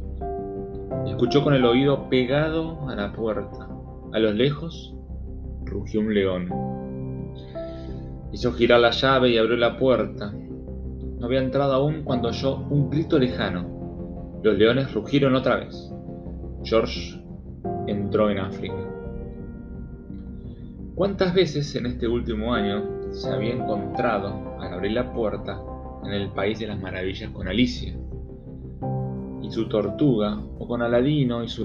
Escuchó 1.07 1.43
con 1.43 1.53
el 1.53 1.65
oído 1.65 2.09
pegado 2.09 2.89
a 2.89 2.95
la 2.95 3.11
puerta. 3.11 3.67
A 4.13 4.19
lo 4.19 4.31
lejos 4.31 4.95
rugió 5.65 5.99
un 5.99 6.13
león. 6.13 6.49
Hizo 8.31 8.53
girar 8.53 8.79
la 8.79 8.91
llave 8.91 9.29
y 9.29 9.37
abrió 9.37 9.57
la 9.57 9.77
puerta. 9.77 10.31
No 10.31 11.25
había 11.25 11.41
entrado 11.41 11.73
aún 11.73 12.03
cuando 12.03 12.29
oyó 12.29 12.57
un 12.69 12.89
grito 12.89 13.19
lejano. 13.19 14.41
Los 14.43 14.57
leones 14.57 14.93
rugieron 14.93 15.35
otra 15.35 15.57
vez. 15.57 15.91
George 16.63 17.21
entró 17.87 18.29
en 18.29 18.39
África. 18.39 18.75
¿Cuántas 20.95 21.33
veces 21.33 21.75
en 21.75 21.87
este 21.87 22.07
último 22.07 22.53
año 22.53 23.11
se 23.11 23.29
había 23.29 23.53
encontrado 23.53 24.57
al 24.59 24.73
abrir 24.73 24.91
la 24.91 25.11
puerta 25.11 25.59
en 26.05 26.11
el 26.11 26.29
País 26.29 26.59
de 26.59 26.67
las 26.67 26.79
Maravillas 26.79 27.31
con 27.31 27.47
Alicia? 27.47 27.95
Su 29.51 29.67
tortuga, 29.67 30.39
o 30.59 30.67
con 30.67 30.81
Aladino 30.81 31.43
y 31.43 31.47
su, 31.47 31.63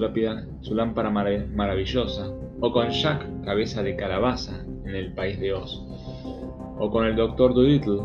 su 0.61 0.75
lámpara 0.75 1.09
maravillosa, 1.09 2.31
o 2.59 2.71
con 2.71 2.89
Jack, 2.89 3.43
cabeza 3.45 3.83
de 3.83 3.95
calabaza, 3.95 4.65
en 4.85 4.95
el 4.95 5.13
país 5.13 5.39
de 5.39 5.53
Oz, 5.53 5.83
o 6.77 6.89
con 6.89 7.05
el 7.05 7.15
Doctor 7.15 7.53
Dolittle, 7.53 8.01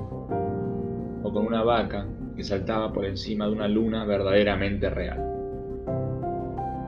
o 1.23 1.33
con 1.33 1.47
una 1.47 1.63
vaca 1.63 2.07
que 2.37 2.45
saltaba 2.45 2.93
por 2.93 3.05
encima 3.05 3.47
de 3.47 3.53
una 3.53 3.69
luna 3.69 4.05
verdaderamente 4.05 4.91
real. 4.91 5.19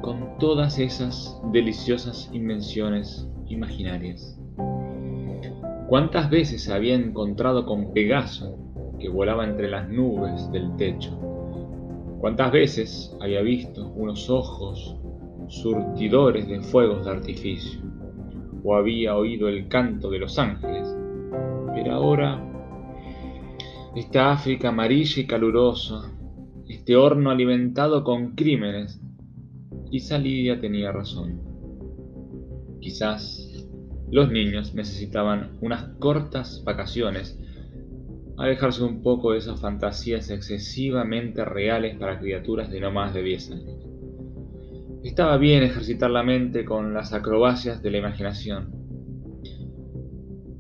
Con 0.03 0.39
todas 0.39 0.79
esas 0.79 1.41
deliciosas 1.53 2.31
invenciones 2.33 3.29
imaginarias. 3.49 4.39
¿Cuántas 5.89 6.31
veces 6.31 6.69
había 6.69 6.95
encontrado 6.95 7.65
con 7.65 7.93
Pegaso, 7.93 8.59
que 8.99 9.09
volaba 9.09 9.45
entre 9.45 9.71
las 9.71 9.89
nubes 9.89 10.51
del 10.51 10.75
techo? 10.77 11.26
¿Cuántas 12.27 12.51
veces 12.51 13.17
había 13.21 13.41
visto 13.41 13.87
unos 13.95 14.29
ojos 14.31 14.97
surtidores 15.47 16.49
de 16.49 16.61
fuegos 16.61 17.05
de 17.05 17.13
artificio? 17.13 17.81
¿O 18.65 18.75
había 18.75 19.15
oído 19.15 19.47
el 19.47 19.69
canto 19.69 20.11
de 20.11 20.19
los 20.19 20.37
ángeles? 20.37 20.93
Pero 21.73 21.93
ahora, 21.93 22.45
esta 23.95 24.33
África 24.33 24.71
amarilla 24.71 25.23
y 25.23 25.27
calurosa, 25.29 26.13
este 26.69 26.97
horno 26.97 27.31
alimentado 27.31 28.03
con 28.03 28.35
crímenes, 28.35 29.01
quizá 29.89 30.19
Lidia 30.19 30.61
tenía 30.61 30.91
razón. 30.91 31.41
Quizás 32.81 33.69
los 34.11 34.33
niños 34.33 34.75
necesitaban 34.75 35.59
unas 35.61 35.91
cortas 36.01 36.65
vacaciones 36.65 37.39
alejarse 38.39 38.83
un 38.85 39.03
poco 39.03 39.33
de 39.33 39.39
esas 39.39 39.61
fantasías 39.61 40.31
excesivamente 40.31 41.45
reales 41.45 41.97
para 41.97 42.19
criaturas 42.19 42.71
de 42.71 42.81
no 42.81 42.91
más 42.91 43.15
de 43.15 43.23
10 43.23 43.51
años. 43.53 43.87
Estaba 45.03 45.37
bien 45.37 45.63
ejercitar 45.63 46.11
la 46.11 46.23
mente 46.23 46.65
con 46.65 46.93
las 46.93 47.13
acrobacias 47.13 47.83
de 47.83 47.91
la 47.91 47.99
imaginación. 47.99 48.75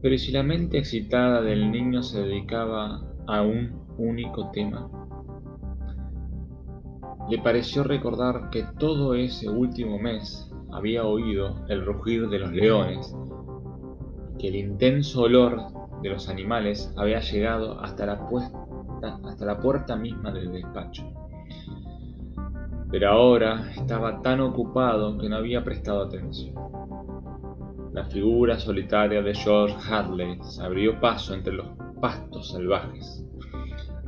Pero 0.00 0.18
si 0.18 0.30
la 0.30 0.42
mente 0.42 0.78
excitada 0.78 1.42
del 1.42 1.71
niño 1.71 2.02
se 2.02 2.23
dedicaba 2.23 3.02
a 3.26 3.42
un 3.42 3.87
único 3.99 4.50
tema? 4.50 4.88
Le 7.28 7.38
pareció 7.38 7.83
recordar 7.83 8.50
que 8.50 8.64
todo 8.78 9.14
ese 9.14 9.49
último 9.49 9.99
mes 9.99 10.49
había 10.73 11.04
oído 11.04 11.64
el 11.68 11.85
rugir 11.85 12.28
de 12.28 12.38
los 12.38 12.52
leones, 12.52 13.14
que 14.38 14.49
el 14.49 14.56
intenso 14.56 15.23
olor 15.23 15.61
los 16.08 16.28
animales 16.28 16.92
había 16.96 17.20
llegado 17.20 17.80
hasta 17.80 18.06
la, 18.06 18.20
hasta 19.25 19.44
la 19.44 19.58
puerta 19.58 19.96
misma 19.96 20.32
del 20.32 20.52
despacho. 20.52 21.04
Pero 22.90 23.10
ahora 23.10 23.70
estaba 23.72 24.22
tan 24.22 24.40
ocupado 24.40 25.18
que 25.18 25.28
no 25.28 25.36
había 25.36 25.64
prestado 25.64 26.02
atención. 26.02 26.54
La 27.92 28.04
figura 28.04 28.58
solitaria 28.58 29.22
de 29.22 29.34
George 29.34 29.75
Hadley 29.90 30.38
se 30.42 30.62
abrió 30.62 31.00
paso 31.00 31.34
entre 31.34 31.54
los 31.54 31.66
pastos 32.00 32.50
salvajes. 32.50 33.25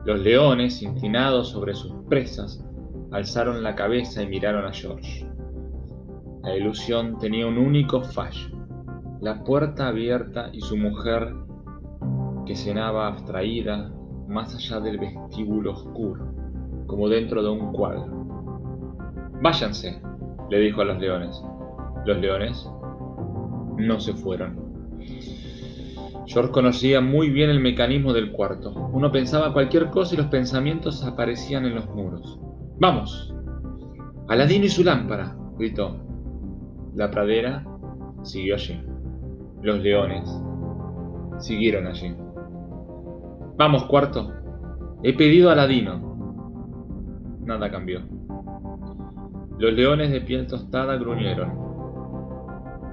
Los 0.05 0.21
leones, 0.21 0.83
inclinados 0.83 1.49
sobre 1.49 1.75
sus 1.75 1.93
presas, 2.09 2.65
alzaron 3.11 3.63
la 3.63 3.75
cabeza 3.75 4.23
y 4.23 4.27
miraron 4.27 4.67
a 4.67 4.73
George. 4.73 5.27
La 6.43 6.57
ilusión 6.57 7.19
tenía 7.19 7.47
un 7.47 7.59
único 7.59 8.03
fallo. 8.03 8.49
La 9.21 9.43
puerta 9.43 9.89
abierta 9.89 10.51
y 10.53 10.61
su 10.61 10.77
mujer 10.77 11.35
que 12.49 12.57
cenaba 12.57 13.09
abstraída 13.09 13.93
más 14.27 14.55
allá 14.55 14.81
del 14.81 14.97
vestíbulo 14.99 15.73
oscuro, 15.73 16.33
como 16.87 17.07
dentro 17.07 17.43
de 17.43 17.51
un 17.51 17.73
cuadro. 17.73 18.07
Váyanse, 19.43 20.01
le 20.49 20.59
dijo 20.59 20.81
a 20.81 20.87
los 20.87 20.99
leones. 20.99 21.45
Los 22.07 22.17
leones 22.19 22.67
no 23.77 24.01
se 24.01 24.15
fueron. 24.15 24.59
George 26.27 26.51
conocía 26.51 27.03
muy 27.03 27.29
bien 27.29 27.51
el 27.51 27.61
mecanismo 27.61 28.15
del 28.15 28.33
cuarto. 28.33 28.73
Uno 28.93 29.13
pensaba 29.13 29.53
cualquier 29.53 29.91
cosa 29.91 30.15
y 30.15 30.19
los 30.19 30.29
pensamientos 30.29 31.05
aparecían 31.05 31.67
en 31.67 31.75
los 31.75 31.87
muros. 31.91 32.41
¡Vamos! 32.81 33.35
Aladino 34.27 34.65
y 34.65 34.71
su 34.71 34.85
lámpara, 34.85 35.37
gritó. 35.59 35.99
La 36.95 37.11
pradera 37.11 37.63
siguió 38.23 38.55
allí. 38.55 38.81
Los 39.61 39.81
leones 39.81 40.31
siguieron 41.41 41.87
allí. 41.87 42.15
Vamos, 43.59 43.87
cuarto. 43.87 44.33
He 45.03 45.15
pedido 45.15 45.51
a 45.51 45.55
Aladino. 45.55 45.99
Nada 47.41 47.69
cambió. 47.69 48.03
Los 49.59 49.73
leones 49.73 50.13
de 50.13 50.21
piel 50.21 50.47
tostada 50.47 50.97
gruñeron. 50.97 51.51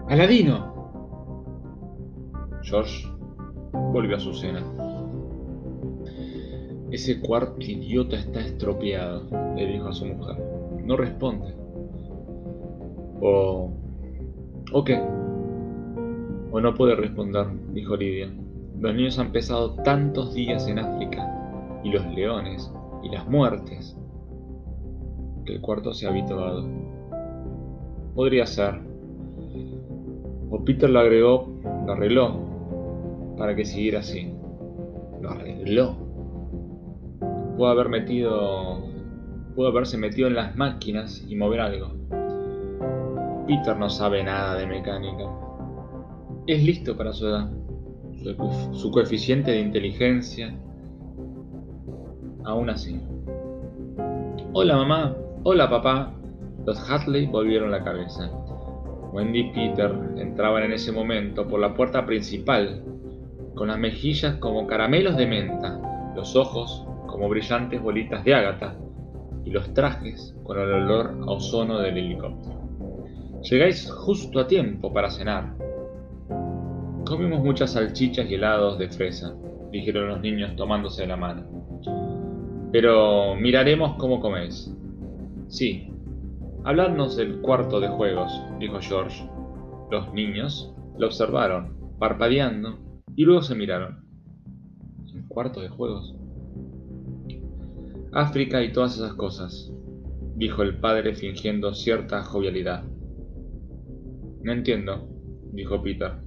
¡Aladino! 0.10 0.74
George 2.64 3.08
volvió 3.74 4.16
a 4.16 4.20
su 4.20 4.34
cena. 4.34 4.64
Ese 6.90 7.22
cuarto 7.22 7.62
idiota 7.62 8.16
está 8.16 8.40
estropeado, 8.40 9.22
le 9.56 9.68
dijo 9.68 9.90
a 9.90 9.94
su 9.94 10.08
mujer. 10.08 10.36
No 10.84 10.98
responde. 10.98 11.54
¿O... 13.22 13.72
¿O 14.74 14.84
qué? 14.84 15.00
O 16.52 16.60
no 16.60 16.74
puede 16.74 16.96
responder, 16.96 17.46
dijo 17.72 17.96
Lidia. 17.96 18.45
Los 18.80 18.94
niños 18.94 19.18
han 19.20 19.32
pesado 19.32 19.74
tantos 19.84 20.34
días 20.34 20.68
en 20.68 20.80
África, 20.80 21.80
y 21.84 21.92
los 21.92 22.06
leones, 22.14 22.72
y 23.04 23.10
las 23.10 23.28
muertes, 23.28 23.98
que 25.46 25.56
el 25.56 25.62
cuarto 25.62 25.94
se 25.94 26.08
ha 26.08 26.10
habituado. 26.10 26.68
Podría 28.16 28.46
ser. 28.46 28.82
O 30.50 30.64
Peter 30.64 30.90
lo 30.90 31.00
agregó, 31.00 31.48
lo 31.86 31.94
arregló, 31.94 33.36
para 33.38 33.56
que 33.56 33.66
siguiera 33.66 34.00
así. 34.00 34.34
Lo 35.22 35.32
arregló. 35.32 35.96
Pudo 37.58 37.68
haber 37.68 37.90
metido. 37.90 38.84
Pudo 39.56 39.68
haberse 39.70 39.98
metido 39.98 40.28
en 40.28 40.36
las 40.36 40.56
máquinas 40.56 41.24
y 41.28 41.36
mover 41.36 41.62
algo. 41.62 41.94
Peter 43.48 43.78
no 43.78 43.90
sabe 43.90 44.24
nada 44.24 44.56
de 44.56 44.68
mecánica. 44.68 45.26
Es 46.48 46.64
listo 46.64 46.98
para 46.98 47.14
su 47.14 47.28
edad. 47.28 47.50
Su, 48.72 48.90
coeficiente 48.90 49.52
de 49.52 49.60
inteligencia. 49.60 50.52
Aún 52.44 52.72
así. 52.72 53.00
Hola 54.52 54.78
mamá. 54.78 55.16
Hola 55.44 55.70
papá. 55.70 56.12
Los 56.66 56.90
Hatley 56.90 57.28
volvieron 57.28 57.70
la 57.70 57.84
cabeza. 57.84 58.32
Wendy 59.14 59.42
y 59.42 59.52
Peter 59.52 59.92
entraban 60.18 60.64
en 60.64 60.72
ese 60.72 60.92
momento 60.92 61.48
por 61.48 61.60
la 61.60 61.76
puerta 61.76 62.04
principal 62.08 62.84
con 63.54 63.68
las 63.68 63.78
mejillas 63.78 64.38
como 64.38 64.66
caramelos 64.66 65.16
de 65.18 65.28
menta, 65.28 65.80
los 66.16 66.36
ojos 66.36 66.84
como 67.06 67.30
brillantes 67.30 67.80
bolitas 67.80 68.26
de 68.26 68.34
ágata 68.34 68.76
y 69.46 69.52
los 69.52 69.72
trajes 69.76 70.36
con 70.44 70.60
el 70.60 70.72
olor 70.72 71.16
a 71.22 71.32
ozono 71.32 71.78
del 71.78 72.00
helicóptero. 72.00 72.60
Llegáis 73.44 73.88
justo 73.92 74.40
a 74.40 74.48
tiempo 74.48 74.92
para 74.92 75.12
cenar. 75.12 75.65
Comimos 77.06 77.44
muchas 77.44 77.74
salchichas 77.74 78.28
y 78.32 78.34
helados 78.34 78.80
de 78.80 78.90
fresa, 78.90 79.36
dijeron 79.72 80.08
los 80.08 80.22
niños 80.22 80.56
tomándose 80.56 81.06
la 81.06 81.16
mano. 81.16 81.44
Pero 82.72 83.36
miraremos 83.36 83.96
cómo 83.98 84.20
coméis. 84.20 84.76
Sí. 85.48 85.92
Habladnos 86.64 87.16
del 87.16 87.42
cuarto 87.42 87.80
de 87.80 87.90
juegos, 87.90 88.32
dijo 88.60 88.80
George. 88.82 89.30
Los 89.92 90.12
niños 90.14 90.74
lo 90.98 91.06
observaron, 91.06 91.78
parpadeando 92.00 92.80
y 93.16 93.24
luego 93.24 93.44
se 93.44 93.54
miraron. 93.54 94.04
¿Un 95.14 95.28
cuarto 95.28 95.62
de 95.62 95.70
juegos? 95.70 96.16
África 98.14 98.64
y 98.64 98.74
todas 98.74 98.96
esas 98.96 99.14
cosas, 99.14 99.72
dijo 100.36 100.64
el 100.64 100.80
padre 100.80 101.14
fingiendo 101.14 101.76
cierta 101.76 102.24
jovialidad. 102.24 102.84
No 104.42 104.52
entiendo, 104.52 105.08
dijo 105.52 105.84
Peter. 105.84 106.25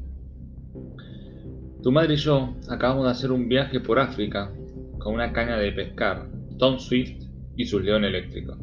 Tu 1.83 1.93
madre 1.93 2.15
y 2.15 2.17
yo 2.17 2.55
acabamos 2.69 3.05
de 3.05 3.11
hacer 3.13 3.31
un 3.31 3.49
viaje 3.49 3.81
por 3.81 3.99
África 4.01 4.53
con 4.99 5.15
una 5.15 5.33
caña 5.33 5.57
de 5.57 5.71
pescar, 5.73 6.29
Tom 6.59 6.79
Swift 6.79 7.23
y 7.57 7.65
su 7.65 7.79
león 7.79 8.05
eléctrico. 8.05 8.57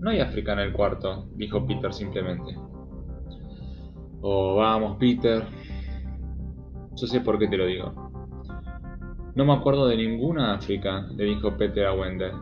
No 0.00 0.10
hay 0.10 0.20
África 0.20 0.52
en 0.52 0.60
el 0.60 0.72
cuarto, 0.72 1.28
dijo 1.36 1.64
Peter 1.64 1.92
simplemente. 1.92 2.56
Oh, 4.20 4.56
vamos, 4.56 4.96
Peter, 4.98 5.44
yo 6.96 7.06
sé 7.06 7.20
por 7.20 7.38
qué 7.38 7.46
te 7.46 7.56
lo 7.56 7.66
digo. 7.66 7.92
No 9.36 9.44
me 9.44 9.52
acuerdo 9.52 9.86
de 9.86 9.96
ninguna 9.96 10.54
África, 10.54 11.06
le 11.14 11.24
dijo 11.24 11.56
Peter 11.56 11.86
a 11.86 11.94
Wendell. 11.94 12.32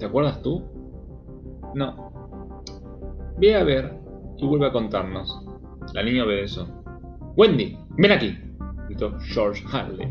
¿Te 0.00 0.06
acuerdas 0.06 0.42
tú? 0.42 0.64
No. 1.74 2.60
Ve 3.38 3.54
a 3.54 3.62
ver 3.62 3.96
y 4.36 4.46
vuelve 4.46 4.66
a 4.66 4.72
contarnos. 4.72 5.40
La 5.92 6.02
niña 6.02 6.24
obedeció. 6.24 6.83
Wendy, 7.36 7.76
ven 7.98 8.12
aquí, 8.12 8.38
gritó 8.86 9.18
George 9.18 9.64
Harley. 9.72 10.08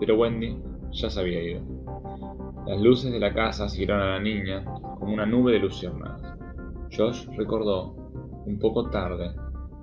Pero 0.00 0.18
Wendy 0.18 0.58
ya 0.90 1.08
se 1.08 1.20
había 1.20 1.40
ido. 1.40 1.62
Las 2.66 2.80
luces 2.80 3.12
de 3.12 3.20
la 3.20 3.32
casa 3.32 3.68
siguieron 3.68 4.00
a 4.00 4.14
la 4.14 4.20
niña 4.20 4.64
como 4.98 5.14
una 5.14 5.24
nube 5.24 5.52
de 5.52 5.60
luciérnagas. 5.60 6.20
Josh 6.96 7.28
recordó, 7.36 7.94
un 8.44 8.58
poco 8.58 8.90
tarde, 8.90 9.30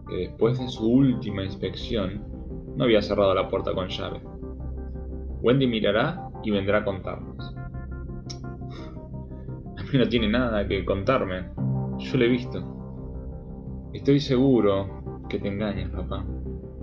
que 0.09 0.15
después 0.17 0.59
de 0.59 0.67
su 0.67 0.85
última 0.85 1.45
inspección 1.45 2.25
no 2.75 2.83
había 2.83 3.01
cerrado 3.01 3.33
la 3.33 3.47
puerta 3.47 3.73
con 3.73 3.87
llave. 3.87 4.21
Wendy 5.41 5.65
mirará 5.65 6.29
y 6.43 6.51
vendrá 6.51 6.79
a 6.79 6.83
contarnos. 6.83 7.55
A 9.77 9.83
mí 9.83 9.97
no 9.97 10.09
tiene 10.09 10.27
nada 10.27 10.67
que 10.67 10.83
contarme. 10.83 11.45
Yo 11.99 12.17
lo 12.17 12.25
he 12.25 12.27
visto. 12.27 12.61
Estoy 13.93 14.19
seguro 14.19 15.23
que 15.29 15.39
te 15.39 15.47
engañas, 15.47 15.89
papá. 15.91 16.25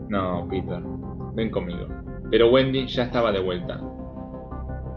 No, 0.08 0.46
Peter. 0.48 0.82
Ven 1.34 1.50
conmigo. 1.50 1.86
Pero 2.30 2.50
Wendy 2.50 2.86
ya 2.86 3.04
estaba 3.04 3.32
de 3.32 3.40
vuelta. 3.40 3.80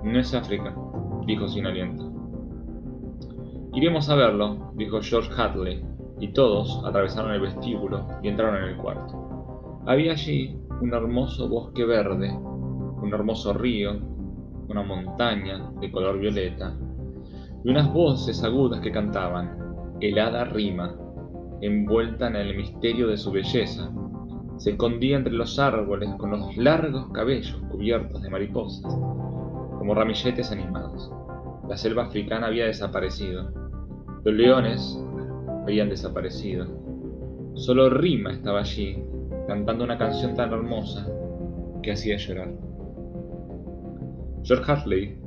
No 0.04 0.19
es 0.19 0.34
África, 0.34 0.76
dijo 1.26 1.48
sin 1.48 1.65
aliento. 1.65 2.12
Iremos 3.74 4.10
a 4.10 4.15
verlo, 4.15 4.72
dijo 4.76 5.00
George 5.02 5.32
Hadley, 5.36 5.84
y 6.19 6.30
todos 6.30 6.84
atravesaron 6.86 7.34
el 7.34 7.41
vestíbulo 7.41 8.08
y 8.24 8.28
entraron 8.30 8.63
en 8.63 8.69
el 8.69 8.78
cuarto. 8.78 9.82
Había 9.86 10.13
allí 10.13 10.60
un 10.82 10.93
hermoso 10.93 11.48
bosque 11.48 11.86
verde, 11.86 12.32
un 12.32 13.12
hermoso 13.13 13.54
río, 13.54 13.93
una 14.67 14.84
montaña 14.84 15.72
de 15.80 15.91
color 15.91 16.19
violeta 16.19 16.76
y 17.63 17.69
unas 17.69 17.91
voces 17.93 18.43
agudas 18.43 18.82
que 18.82 18.91
cantaban, 18.91 19.95
helada 20.00 20.45
rima, 20.45 20.95
envuelta 21.62 22.28
en 22.28 22.36
el 22.38 22.56
misterio 22.56 23.08
de 23.08 23.17
su 23.17 23.32
belleza. 23.32 23.91
Se 24.60 24.72
escondía 24.72 25.15
entre 25.15 25.32
los 25.32 25.58
árboles 25.58 26.10
con 26.15 26.32
los 26.32 26.58
largos 26.58 27.10
cabellos 27.13 27.62
cubiertos 27.72 28.22
de 28.22 28.30
mariposas, 28.30 28.93
como 29.78 29.95
ramilletes 29.95 30.52
animados. 30.52 31.10
La 31.69 31.78
selva 31.78 32.04
africana 32.04 32.48
había 32.48 32.65
desaparecido. 32.65 33.54
Los 34.26 34.34
leones 34.36 35.02
habían 35.63 35.88
desaparecido. 35.88 36.67
Solo 37.54 37.89
Rima 37.89 38.34
estaba 38.34 38.60
allí, 38.60 39.02
cantando 39.48 39.86
una 39.86 39.98
canción 39.98 40.36
tan 40.36 40.52
hermosa 40.52 41.08
que 41.82 41.93
hacía 41.93 42.17
llorar. 42.17 42.52
George 44.43 44.69
Hartley 44.69 45.17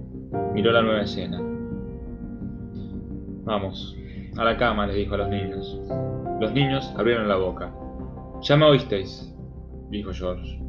miró 0.53 0.73
la 0.73 0.83
nueva 0.83 1.01
escena. 1.01 1.41
Vamos, 3.45 3.97
a 4.37 4.45
la 4.45 4.59
cama, 4.59 4.87
les 4.87 4.97
dijo 4.97 5.15
a 5.15 5.19
los 5.19 5.31
niños. 5.31 5.81
Los 6.39 6.53
niños 6.53 6.93
abrieron 6.99 7.29
la 7.29 7.37
boca. 7.37 7.73
Ya 8.43 8.57
me 8.57 8.67
oísteis, 8.67 9.33
dijo 9.91 10.11
George. 10.13 10.61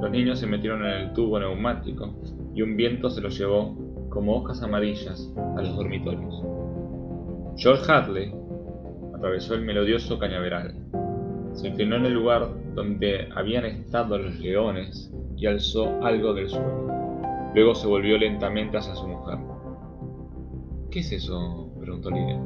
Los 0.00 0.10
niños 0.10 0.38
se 0.38 0.46
metieron 0.46 0.82
en 0.86 0.90
el 0.92 1.12
tubo 1.12 1.38
neumático 1.38 2.14
y 2.54 2.62
un 2.62 2.76
viento 2.78 3.10
se 3.10 3.20
los 3.20 3.38
llevó 3.38 3.76
como 4.08 4.36
hojas 4.36 4.62
amarillas 4.62 5.30
a 5.36 5.60
los 5.60 5.76
dormitorios. 5.76 6.42
George 7.58 7.92
Hartley 7.92 8.34
atravesó 9.14 9.54
el 9.54 9.60
melodioso 9.60 10.18
cañaveral. 10.18 10.74
Se 11.52 11.68
inclinó 11.68 11.96
en 11.96 12.06
el 12.06 12.14
lugar 12.14 12.48
donde 12.74 13.28
habían 13.36 13.66
estado 13.66 14.16
los 14.16 14.38
leones 14.40 15.12
y 15.36 15.44
alzó 15.46 16.02
algo 16.02 16.32
del 16.32 16.48
suelo. 16.48 17.20
Luego 17.54 17.74
se 17.74 17.86
volvió 17.86 18.16
lentamente 18.16 18.78
hacia 18.78 18.94
su 18.94 19.06
mujer. 19.06 19.36
¿Qué 20.90 21.00
es 21.00 21.12
eso? 21.12 21.70
preguntó 21.78 22.10
Lidia. 22.10 22.40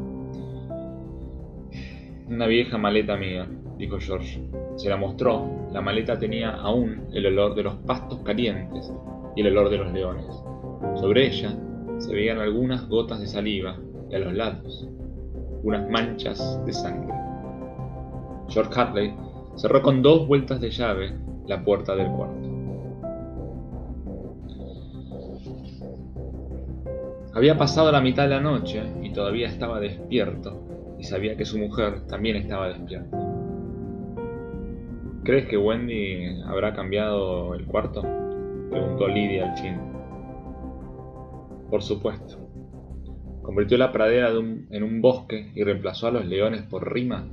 Una 2.28 2.48
vieja 2.48 2.76
maleta 2.76 3.16
mía, 3.16 3.48
dijo 3.78 3.98
George. 4.00 4.42
Se 4.76 4.88
la 4.88 4.96
mostró. 4.96 5.68
La 5.72 5.80
maleta 5.80 6.18
tenía 6.18 6.50
aún 6.50 7.08
el 7.12 7.26
olor 7.26 7.54
de 7.54 7.62
los 7.64 7.74
pastos 7.76 8.20
calientes 8.20 8.92
y 9.34 9.40
el 9.40 9.48
olor 9.48 9.70
de 9.70 9.78
los 9.78 9.92
leones. 9.92 10.26
Sobre 10.96 11.26
ella 11.26 11.54
se 11.98 12.14
veían 12.14 12.38
algunas 12.38 12.88
gotas 12.88 13.20
de 13.20 13.26
saliva 13.26 13.76
y 14.10 14.14
a 14.14 14.18
los 14.18 14.32
lados 14.34 14.88
unas 15.62 15.88
manchas 15.90 16.64
de 16.64 16.72
sangre. 16.72 17.14
George 18.48 18.80
Hartley 18.80 19.12
Cerró 19.56 19.80
con 19.80 20.02
dos 20.02 20.26
vueltas 20.26 20.60
de 20.60 20.70
llave 20.70 21.14
la 21.46 21.64
puerta 21.64 21.96
del 21.96 22.08
cuarto. 22.08 22.46
Había 27.32 27.56
pasado 27.56 27.90
la 27.90 28.02
mitad 28.02 28.24
de 28.24 28.28
la 28.30 28.40
noche 28.40 28.82
y 29.02 29.12
todavía 29.14 29.48
estaba 29.48 29.80
despierto 29.80 30.62
y 30.98 31.04
sabía 31.04 31.38
que 31.38 31.46
su 31.46 31.58
mujer 31.58 32.06
también 32.06 32.36
estaba 32.36 32.68
despierta. 32.68 33.35
¿Crees 35.26 35.48
que 35.48 35.56
Wendy 35.56 36.40
habrá 36.46 36.72
cambiado 36.72 37.52
el 37.54 37.66
cuarto? 37.66 38.00
Preguntó 38.70 39.08
Lidia 39.08 39.50
al 39.50 39.58
fin. 39.58 39.76
Por 41.68 41.82
supuesto. 41.82 42.38
¿Convirtió 43.42 43.76
la 43.76 43.90
pradera 43.90 44.30
en 44.30 44.82
un 44.84 45.02
bosque 45.02 45.50
y 45.56 45.64
reemplazó 45.64 46.06
a 46.06 46.12
los 46.12 46.26
leones 46.26 46.62
por 46.62 46.92
rima? 46.92 47.28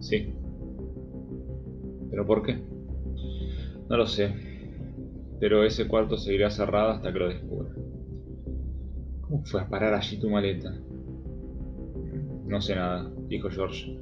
Sí. 0.00 0.34
¿Pero 2.10 2.26
por 2.26 2.42
qué? 2.42 2.58
No 3.88 3.96
lo 3.96 4.06
sé. 4.06 4.34
Pero 5.40 5.64
ese 5.64 5.88
cuarto 5.88 6.18
seguirá 6.18 6.50
cerrado 6.50 6.90
hasta 6.90 7.14
que 7.14 7.18
lo 7.18 7.28
descubra. 7.30 7.70
¿Cómo 9.22 9.42
fue 9.46 9.62
a 9.62 9.68
parar 9.70 9.94
allí 9.94 10.20
tu 10.20 10.28
maleta? 10.28 10.70
No 12.46 12.60
sé 12.60 12.74
nada, 12.74 13.10
dijo 13.26 13.48
George. 13.48 13.98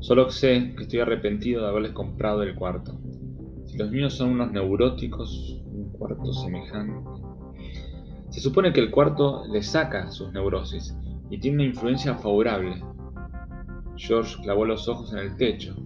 Solo 0.00 0.30
sé 0.30 0.74
que 0.76 0.84
estoy 0.84 1.00
arrepentido 1.00 1.62
de 1.62 1.68
haberles 1.68 1.92
comprado 1.92 2.42
el 2.42 2.54
cuarto. 2.54 2.98
Si 3.66 3.76
los 3.76 3.90
míos 3.90 4.14
son 4.14 4.30
unos 4.30 4.50
neuróticos, 4.50 5.62
un 5.66 5.92
cuarto 5.92 6.32
semejante. 6.32 7.08
Se 8.30 8.40
supone 8.40 8.72
que 8.72 8.80
el 8.80 8.90
cuarto 8.90 9.44
le 9.50 9.62
saca 9.62 10.10
sus 10.10 10.32
neurosis 10.32 10.96
y 11.28 11.38
tiene 11.38 11.58
una 11.58 11.66
influencia 11.66 12.14
favorable. 12.14 12.82
George 13.96 14.42
clavó 14.42 14.64
los 14.64 14.88
ojos 14.88 15.12
en 15.12 15.18
el 15.18 15.36
techo. 15.36 15.76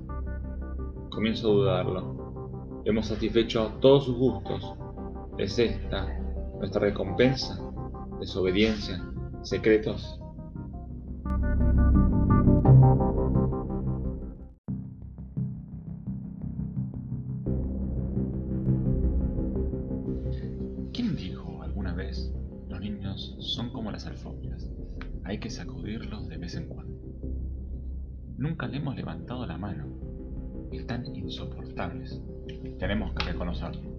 Comienzo 1.11 1.48
a 1.48 1.55
dudarlo. 1.55 2.83
Hemos 2.85 3.07
satisfecho 3.07 3.72
todos 3.81 4.05
sus 4.05 4.16
gustos. 4.16 4.74
¿Es 5.38 5.59
esta 5.59 6.07
nuestra 6.59 6.83
recompensa? 6.83 7.61
¿Desobediencia? 8.20 9.05
¿Secretos? 9.42 10.20
Hay 25.22 25.38
que 25.38 25.50
sacudirlos 25.50 26.28
de 26.28 26.37
vez 26.37 26.57
en 26.57 26.68
cuando. 26.68 26.98
Nunca 28.37 28.66
le 28.66 28.78
hemos 28.78 28.96
levantado 28.96 29.46
la 29.46 29.57
mano. 29.57 29.87
Están 30.72 31.14
insoportables. 31.14 32.20
Tenemos 32.80 33.14
que 33.14 33.24
reconocerlo. 33.24 33.94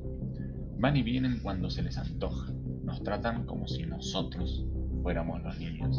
Van 0.77 0.97
y 0.97 1.01
vienen 1.01 1.39
cuando 1.41 1.69
se 1.69 1.81
les 1.81 1.97
antoja. 1.97 2.51
Nos 2.83 3.01
tratan 3.03 3.45
como 3.45 3.67
si 3.67 3.85
nosotros 3.85 4.65
fuéramos 5.01 5.41
los 5.41 5.57
niños. 5.59 5.97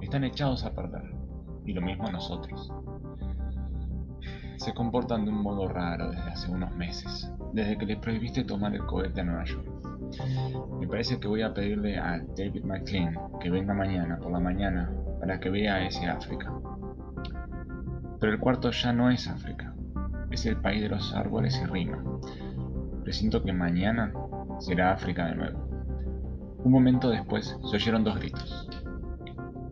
Están 0.00 0.22
echados 0.22 0.64
a 0.64 0.72
perder. 0.72 1.12
Y 1.66 1.72
lo 1.72 1.82
mismo 1.82 2.08
nosotros. 2.12 2.72
Se 4.58 4.72
comportan 4.74 5.24
de 5.24 5.32
un 5.32 5.42
modo 5.42 5.66
raro 5.66 6.10
desde 6.10 6.30
hace 6.30 6.50
unos 6.52 6.74
meses, 6.76 7.32
desde 7.52 7.76
que 7.78 7.86
les 7.86 7.98
prohibiste 7.98 8.44
tomar 8.44 8.74
el 8.74 8.86
cohete 8.86 9.20
a 9.20 9.24
Nueva 9.24 9.44
York. 9.44 9.67
Me 10.80 10.86
parece 10.86 11.18
que 11.18 11.28
voy 11.28 11.42
a 11.42 11.52
pedirle 11.52 11.98
a 11.98 12.18
David 12.36 12.64
McLean 12.64 13.16
que 13.40 13.50
venga 13.50 13.74
mañana 13.74 14.18
por 14.18 14.32
la 14.32 14.40
mañana 14.40 14.90
para 15.20 15.38
que 15.40 15.50
vea 15.50 15.84
ese 15.86 16.06
África. 16.06 16.52
Pero 18.20 18.32
el 18.32 18.38
cuarto 18.38 18.70
ya 18.70 18.92
no 18.92 19.10
es 19.10 19.28
África, 19.28 19.74
es 20.30 20.46
el 20.46 20.56
país 20.56 20.82
de 20.82 20.88
los 20.88 21.14
árboles 21.14 21.60
y 21.62 21.66
rima. 21.66 22.02
Presiento 23.04 23.42
que 23.42 23.52
mañana 23.52 24.12
será 24.58 24.92
África 24.92 25.26
de 25.26 25.34
nuevo. 25.34 25.68
Un 26.64 26.72
momento 26.72 27.10
después 27.10 27.56
se 27.70 27.76
oyeron 27.76 28.04
dos 28.04 28.18
gritos. 28.18 28.68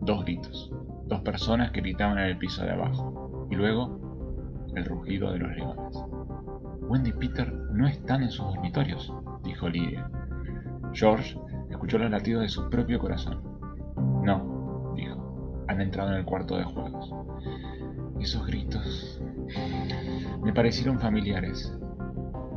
Dos 0.01 0.23
gritos. 0.23 0.71
Dos 1.05 1.21
personas 1.21 1.71
que 1.71 1.81
gritaban 1.81 2.17
en 2.17 2.25
el 2.25 2.37
piso 2.37 2.63
de 2.63 2.71
abajo. 2.71 3.47
Y 3.51 3.55
luego 3.55 4.65
el 4.75 4.85
rugido 4.85 5.31
de 5.31 5.39
los 5.39 5.55
leones. 5.55 5.97
Wendy 6.81 7.09
y 7.09 7.13
Peter 7.13 7.51
no 7.73 7.87
están 7.87 8.23
en 8.23 8.31
sus 8.31 8.45
dormitorios, 8.45 9.13
dijo 9.43 9.67
Lydia. 9.67 10.09
George 10.97 11.37
escuchó 11.69 11.99
los 11.99 12.09
latidos 12.09 12.41
de 12.41 12.49
su 12.49 12.71
propio 12.71 12.97
corazón. 12.97 13.39
No, 14.23 14.93
dijo, 14.95 15.63
han 15.67 15.79
entrado 15.79 16.09
en 16.09 16.15
el 16.15 16.25
cuarto 16.25 16.57
de 16.57 16.63
juegos. 16.63 17.13
Esos 18.19 18.47
gritos 18.47 19.21
me 20.41 20.51
parecieron 20.53 20.99
familiares. 20.99 21.71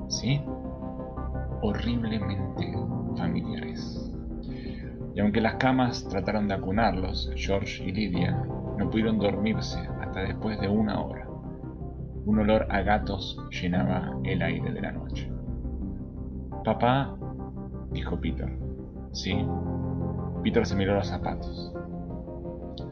¿Sí? 0.09 0.41
Horriblemente 1.61 2.73
familiares. 3.19 4.11
Y 5.15 5.21
aunque 5.21 5.43
las 5.43 5.57
camas 5.57 6.09
trataron 6.09 6.49
de 6.49 6.55
acunarlos, 6.55 7.31
George 7.37 7.85
y 7.85 7.93
Lydia 7.93 8.43
no 8.79 8.89
pudieron 8.89 9.19
dormirse 9.19 9.87
hasta 10.01 10.21
después 10.21 10.59
de 10.63 10.69
una 10.69 10.99
hora. 10.99 11.29
Un 12.25 12.39
olor 12.39 12.67
a 12.71 12.81
gatos 12.81 13.39
llenaba 13.51 14.19
el 14.25 14.41
aire 14.41 14.73
de 14.73 14.81
la 14.81 14.93
noche. 14.93 15.31
Papá 16.65 17.20
dijo 17.93 18.21
Peter. 18.21 18.51
Sí. 19.13 19.45
Peter 20.43 20.67
se 20.67 20.77
miró 20.77 20.95
los 20.95 21.09
zapatos. 21.09 21.73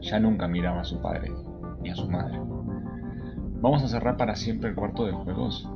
Ya 0.01 0.19
nunca 0.19 0.47
miraba 0.47 0.81
a 0.81 0.85
su 0.85 1.01
padre 1.01 1.31
ni 1.81 1.89
a 1.89 1.95
su 1.95 2.09
madre. 2.09 2.39
¿Vamos 3.61 3.83
a 3.83 3.87
cerrar 3.87 4.17
para 4.17 4.35
siempre 4.35 4.69
el 4.69 4.75
cuarto 4.75 5.05
de 5.05 5.11
juegos? 5.11 5.69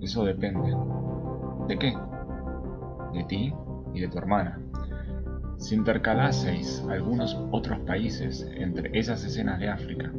Eso 0.00 0.24
depende. 0.24 0.76
¿De 1.68 1.78
qué? 1.78 1.96
De 3.12 3.24
ti 3.24 3.54
y 3.94 4.00
de 4.00 4.08
tu 4.08 4.18
hermana. 4.18 4.60
Si 5.58 5.74
intercalaseis 5.74 6.84
algunos 6.88 7.36
otros 7.50 7.80
países 7.80 8.48
entre 8.56 8.96
esas 8.98 9.24
escenas 9.24 9.58
de 9.58 9.68
África, 9.68 10.12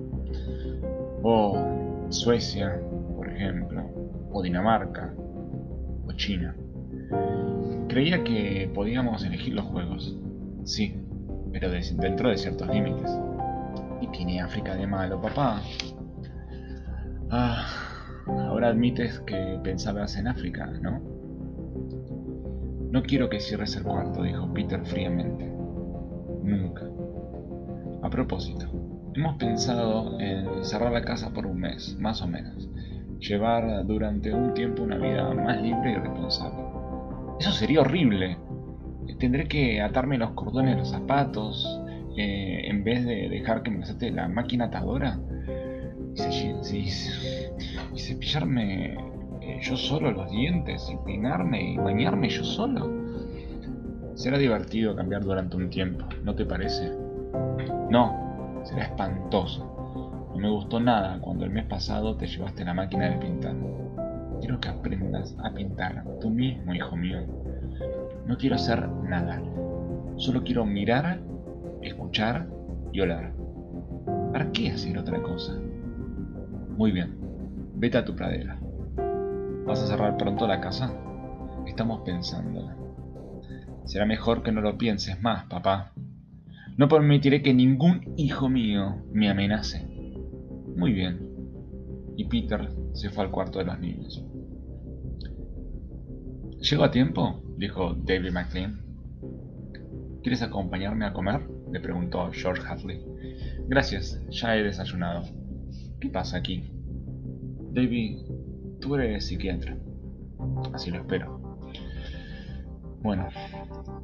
o 1.24 2.06
Suecia, 2.10 2.82
por 3.16 3.30
ejemplo, 3.30 3.84
o 4.32 4.42
Dinamarca, 4.42 5.14
o 6.06 6.12
China, 6.14 6.56
Creía 7.90 8.24
que 8.24 8.72
podíamos 8.74 9.26
elegir 9.26 9.56
los 9.56 9.66
juegos. 9.66 10.16
Sí, 10.64 10.96
pero 11.52 11.72
dentro 11.72 12.30
de 12.30 12.38
ciertos 12.38 12.68
límites. 12.70 13.12
¿Y 14.00 14.08
tiene 14.10 14.42
África 14.42 14.76
de 14.76 14.86
malo, 14.86 15.20
papá? 15.20 15.60
Ah, 17.32 17.66
ahora 18.28 18.70
admites 18.70 19.20
que 19.22 19.60
pensabas 19.64 20.16
en 20.18 20.28
África, 20.28 20.68
¿no? 20.68 21.02
No 22.92 23.02
quiero 23.02 23.28
que 23.28 23.40
cierres 23.40 23.76
el 23.76 23.84
cuarto, 23.84 24.22
dijo 24.22 24.54
Peter 24.54 24.86
fríamente. 24.86 25.52
Nunca. 26.44 26.86
A 28.04 28.10
propósito, 28.12 28.68
hemos 29.16 29.36
pensado 29.38 30.20
en 30.20 30.64
cerrar 30.64 30.92
la 30.92 31.02
casa 31.02 31.32
por 31.32 31.48
un 31.48 31.60
mes, 31.60 31.98
más 32.00 32.22
o 32.22 32.28
menos. 32.28 32.70
Llevar 33.20 33.86
durante 33.88 34.32
un 34.32 34.54
tiempo 34.54 34.84
una 34.84 34.98
vida 34.98 35.34
más 35.34 35.60
libre 35.62 35.94
y 35.94 35.96
responsable. 35.96 36.69
Eso 37.40 37.52
sería 37.52 37.82
horrible. 37.82 38.38
Tendré 39.18 39.48
que 39.48 39.82
atarme 39.82 40.18
los 40.18 40.32
cordones 40.32 40.76
de 40.76 40.80
los 40.82 40.90
zapatos 40.90 41.82
eh, 42.18 42.64
en 42.66 42.84
vez 42.84 43.06
de 43.06 43.30
dejar 43.30 43.64
que 43.64 43.72
me 43.72 43.86
salte 43.86 44.12
la 44.12 44.28
máquina 44.28 44.66
atadora. 44.66 45.20
Y, 46.74 46.90
cepillarme 47.98 48.94
eh, 49.42 49.60
yo 49.62 49.78
solo 49.78 50.12
los 50.12 50.30
dientes 50.30 50.90
y 50.92 50.98
peinarme 51.06 51.74
y 51.74 51.78
bañarme 51.78 52.30
yo 52.30 52.44
solo. 52.44 52.92
Será 54.16 54.38
divertido 54.38 54.96
cambiar 54.96 55.24
durante 55.24 55.56
un 55.56 55.70
tiempo, 55.70 56.06
¿no 56.24 56.36
te 56.36 56.46
parece? 56.46 56.92
No, 57.90 58.62
será 58.64 58.84
espantoso. 58.84 60.30
No 60.34 60.38
me 60.38 60.50
gustó 60.50 60.80
nada 60.80 61.20
cuando 61.22 61.46
el 61.46 61.52
mes 61.52 61.66
pasado 61.66 62.18
te 62.18 62.28
llevaste 62.28 62.66
la 62.66 62.74
máquina 62.74 63.10
de 63.10 63.18
pintar. 63.18 63.56
Quiero 64.40 64.60
que 64.60 64.70
aprendas 64.70 65.36
a 65.44 65.54
pintar 65.54 66.04
tú 66.22 66.30
mismo, 66.30 66.74
hijo 66.74 66.96
mío. 66.96 67.20
No 68.26 68.38
quiero 68.38 68.56
hacer 68.56 68.88
nada. 68.90 69.42
Solo 70.18 70.44
quiero 70.44 70.66
mirar, 70.66 71.20
escuchar 71.82 72.48
y 72.92 73.02
oler. 73.02 73.32
¿Para 74.32 74.52
qué 74.52 74.72
hacer 74.72 74.98
otra 74.98 75.22
cosa? 75.22 75.54
Muy 76.78 76.92
bien, 76.92 77.18
vete 77.76 77.98
a 77.98 78.06
tu 78.06 78.16
pradera. 78.16 78.60
¿Vas 79.66 79.84
a 79.84 79.88
cerrar 79.88 80.18
pronto 80.18 80.48
la 80.48 80.62
casa? 80.62 80.94
Estamos 81.68 82.02
pensando. 82.02 82.72
Será 83.86 84.06
mejor 84.06 84.44
que 84.44 84.52
no 84.52 84.62
lo 84.62 84.78
pienses 84.78 85.22
más, 85.22 85.46
papá. 85.46 85.92
No 86.78 86.88
permitiré 86.88 87.42
que 87.42 87.54
ningún 87.54 88.14
hijo 88.18 88.50
mío 88.50 89.04
me 89.12 89.30
amenace. 89.30 89.86
Muy 90.76 90.94
bien. 90.94 91.29
Y 92.20 92.26
Peter 92.26 92.70
se 92.92 93.10
fue 93.10 93.24
al 93.24 93.32
cuarto 93.32 93.60
de 93.60 93.66
los 93.66 93.80
niños. 93.80 94.22
¿Llego 96.60 96.84
a 96.84 96.92
tiempo? 96.92 97.42
dijo 97.56 97.94
David 97.94 98.34
McLean. 98.34 98.82
¿Quieres 100.22 100.42
acompañarme 100.42 101.06
a 101.06 101.14
comer? 101.14 101.50
le 101.72 101.80
preguntó 101.80 102.30
George 102.34 102.62
Hadley. 102.68 103.06
Gracias, 103.70 104.22
ya 104.32 104.58
he 104.58 104.64
desayunado. 104.64 105.30
¿Qué 106.02 106.10
pasa 106.10 106.36
aquí? 106.36 106.70
David, 107.72 108.18
tú 108.82 108.96
eres 108.96 109.26
psiquiatra. 109.26 109.78
Así 110.74 110.92
lo 110.92 110.98
espero. 110.98 111.40
Bueno, 113.02 113.30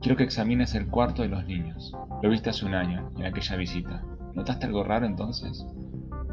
quiero 0.02 0.16
que 0.16 0.24
examines 0.24 0.74
el 0.74 0.88
cuarto 0.88 1.22
de 1.22 1.28
los 1.28 1.46
niños. 1.46 1.92
Lo 2.24 2.30
viste 2.30 2.50
hace 2.50 2.64
un 2.64 2.76
año, 2.76 3.12
en 3.18 3.26
aquella 3.26 3.58
visita. 3.58 4.06
¿Notaste 4.36 4.68
algo 4.68 4.86
raro 4.86 5.06
entonces? 5.06 5.66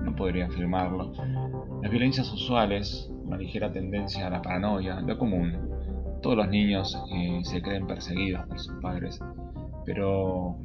No 0.03 0.15
podría 0.15 0.47
afirmarlo. 0.47 1.13
Las 1.83 1.91
violencias 1.91 2.33
usuales, 2.33 3.11
una 3.25 3.37
ligera 3.37 3.73
tendencia 3.73 4.27
a 4.27 4.31
la 4.31 4.43
paranoia, 4.43 5.01
lo 5.01 5.19
común. 5.19 5.57
Todos 6.21 6.37
los 6.37 6.49
niños 6.49 6.97
eh, 7.13 7.41
se 7.43 7.61
creen 7.63 7.87
perseguidos 7.87 8.47
por 8.47 8.59
sus 8.59 8.75
padres, 8.81 9.21
pero 9.85 10.57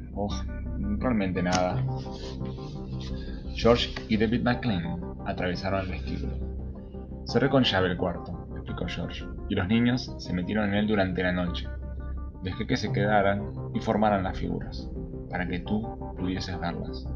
realmente 0.98 1.42
nada. 1.42 1.84
George 3.54 3.90
y 4.08 4.16
David 4.16 4.42
McLean 4.42 5.00
atravesaron 5.26 5.80
el 5.80 5.88
vestíbulo. 5.88 6.32
Cerré 7.26 7.50
con 7.50 7.64
llave 7.64 7.88
el 7.88 7.96
cuarto, 7.96 8.46
explicó 8.54 8.86
George, 8.86 9.24
y 9.48 9.54
los 9.54 9.68
niños 9.68 10.14
se 10.18 10.32
metieron 10.32 10.68
en 10.68 10.74
él 10.74 10.86
durante 10.86 11.22
la 11.22 11.32
noche. 11.32 11.66
Dejé 12.42 12.66
que 12.66 12.76
se 12.76 12.92
quedaran 12.92 13.52
y 13.74 13.80
formaran 13.80 14.22
las 14.22 14.38
figuras, 14.38 14.88
para 15.28 15.46
que 15.46 15.58
tú 15.58 16.14
pudieses 16.16 16.58
verlas. 16.60 17.06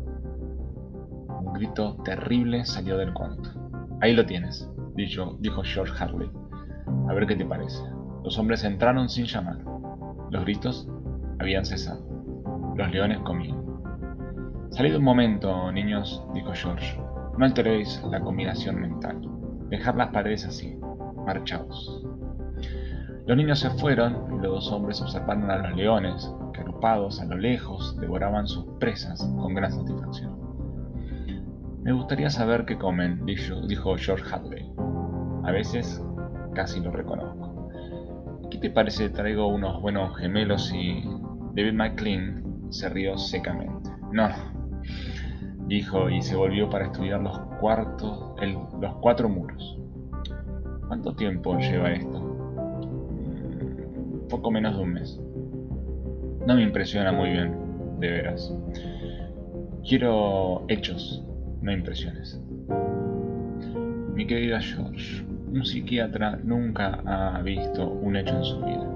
Grito 1.54 1.96
terrible 2.04 2.64
salió 2.64 2.96
del 2.96 3.12
cuarto. 3.12 3.50
Ahí 4.00 4.14
lo 4.14 4.26
tienes, 4.26 4.68
dijo, 4.94 5.36
dijo 5.40 5.62
George 5.62 5.92
Harley. 6.02 6.30
A 7.08 7.14
ver 7.14 7.26
qué 7.26 7.36
te 7.36 7.44
parece. 7.44 7.82
Los 8.24 8.38
hombres 8.38 8.64
entraron 8.64 9.08
sin 9.08 9.26
llamar. 9.26 9.58
Los 10.30 10.44
gritos 10.44 10.88
habían 11.38 11.64
cesado. 11.64 12.02
Los 12.76 12.90
leones 12.90 13.18
comían. 13.20 13.62
Salid 14.70 14.96
un 14.96 15.04
momento, 15.04 15.70
niños, 15.70 16.24
dijo 16.32 16.52
George. 16.54 16.98
No 17.36 17.44
alteréis 17.44 18.02
la 18.10 18.20
combinación 18.20 18.80
mental. 18.80 19.20
Dejad 19.68 19.96
las 19.96 20.08
paredes 20.08 20.46
así. 20.46 20.78
Marchaos. 21.26 22.06
Los 23.26 23.36
niños 23.36 23.60
se 23.60 23.70
fueron 23.70 24.26
y 24.34 24.42
los 24.42 24.52
dos 24.52 24.72
hombres 24.72 25.00
observaron 25.00 25.50
a 25.50 25.58
los 25.58 25.76
leones, 25.76 26.34
que 26.52 26.60
agrupados 26.60 27.20
a 27.20 27.24
lo 27.26 27.36
lejos 27.36 27.96
devoraban 28.00 28.48
sus 28.48 28.64
presas 28.80 29.22
con 29.36 29.54
gran 29.54 29.70
satisfacción. 29.70 30.51
Me 31.82 31.92
gustaría 31.92 32.30
saber 32.30 32.64
qué 32.64 32.78
comen, 32.78 33.26
dijo 33.26 33.96
George 33.96 34.24
Hadley. 34.32 34.70
A 35.42 35.50
veces 35.50 36.00
casi 36.54 36.80
lo 36.80 36.92
reconozco. 36.92 37.68
¿Qué 38.50 38.58
te 38.58 38.70
parece 38.70 39.08
traigo 39.08 39.48
unos 39.48 39.82
buenos 39.82 40.16
gemelos 40.16 40.72
y 40.72 41.02
David 41.54 41.72
McLean 41.72 42.44
se 42.70 42.88
rió 42.88 43.18
secamente? 43.18 43.90
No, 44.12 44.28
dijo 45.66 46.08
y 46.08 46.22
se 46.22 46.36
volvió 46.36 46.70
para 46.70 46.84
estudiar 46.84 47.20
los, 47.20 47.36
cuartos, 47.60 48.36
los 48.80 48.94
cuatro 49.00 49.28
muros. 49.28 49.76
¿Cuánto 50.86 51.16
tiempo 51.16 51.58
lleva 51.58 51.90
esto? 51.90 52.20
Mm, 53.10 54.28
poco 54.28 54.52
menos 54.52 54.76
de 54.76 54.82
un 54.82 54.92
mes. 54.92 55.20
No 56.46 56.54
me 56.54 56.62
impresiona 56.62 57.10
muy 57.10 57.30
bien, 57.30 57.56
de 57.98 58.08
veras. 58.08 58.54
Quiero 59.82 60.64
hechos, 60.68 61.24
no 61.62 61.72
impresiones. 61.72 62.40
Mi 64.14 64.26
querida 64.26 64.60
George, 64.60 65.24
un 65.24 65.64
psiquiatra 65.64 66.38
nunca 66.42 67.00
ha 67.06 67.40
visto 67.42 67.88
un 67.88 68.16
hecho 68.16 68.36
en 68.36 68.44
su 68.44 68.60
vida. 68.60 68.88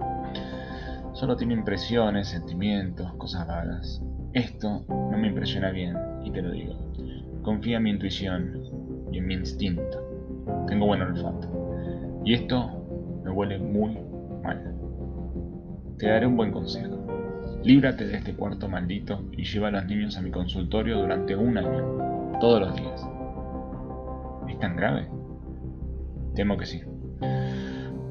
Solo 1.14 1.36
tiene 1.36 1.54
impresiones, 1.54 2.28
sentimientos, 2.28 3.12
cosas 3.14 3.46
vagas. 3.46 4.02
Esto 4.34 4.84
no 4.88 5.16
me 5.16 5.28
impresiona 5.28 5.70
bien, 5.70 5.96
y 6.24 6.30
te 6.30 6.42
lo 6.42 6.50
digo. 6.50 6.74
Confía 7.42 7.78
en 7.78 7.84
mi 7.84 7.90
intuición 7.90 8.62
y 9.12 9.18
en 9.18 9.26
mi 9.26 9.34
instinto. 9.34 10.02
Tengo 10.66 10.86
buen 10.86 11.00
olfato. 11.00 12.20
Y 12.24 12.34
esto 12.34 13.22
me 13.24 13.30
huele 13.30 13.58
muy 13.58 13.96
mal. 14.42 14.74
Te 15.98 16.08
daré 16.08 16.26
un 16.26 16.36
buen 16.36 16.52
consejo. 16.52 17.06
Líbrate 17.62 18.06
de 18.06 18.18
este 18.18 18.34
cuarto 18.34 18.68
maldito 18.68 19.24
y 19.32 19.44
lleva 19.44 19.68
a 19.68 19.70
los 19.70 19.86
niños 19.86 20.18
a 20.18 20.22
mi 20.22 20.30
consultorio 20.30 20.98
durante 20.98 21.34
un 21.34 21.56
año, 21.56 22.15
todos 22.40 22.60
los 22.60 22.76
días. 22.76 23.08
¿Es 24.48 24.58
tan 24.58 24.76
grave? 24.76 25.08
Temo 26.34 26.56
que 26.56 26.66
sí. 26.66 26.82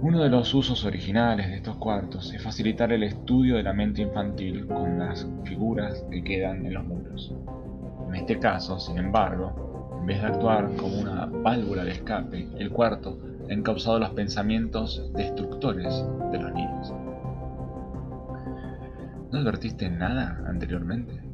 Uno 0.01 0.21
de 0.21 0.29
los 0.29 0.53
usos 0.53 0.85
originales 0.85 1.47
de 1.47 1.55
estos 1.55 1.77
cuartos 1.77 2.33
es 2.33 2.41
facilitar 2.41 2.91
el 2.91 3.03
estudio 3.03 3.55
de 3.55 3.63
la 3.63 3.73
mente 3.73 4.01
infantil 4.01 4.67
con 4.67 4.99
las 4.99 5.27
figuras 5.45 6.05
que 6.11 6.23
quedan 6.23 6.65
en 6.65 6.73
los 6.73 6.85
muros. 6.85 7.33
En 8.07 8.15
este 8.15 8.39
caso, 8.39 8.79
sin 8.79 8.97
embargo, 8.97 9.97
en 9.99 10.05
vez 10.05 10.21
de 10.21 10.27
actuar 10.27 10.75
como 10.75 10.99
una 10.99 11.25
válvula 11.25 11.83
de 11.83 11.91
escape, 11.91 12.47
el 12.57 12.69
cuarto 12.71 13.17
ha 13.49 13.53
encauzado 13.53 13.99
los 13.99 14.11
pensamientos 14.11 15.11
destructores 15.13 16.05
de 16.31 16.39
los 16.39 16.53
niños. 16.53 16.93
¿No 19.31 19.39
advertiste 19.39 19.89
nada 19.89 20.43
anteriormente? 20.47 21.24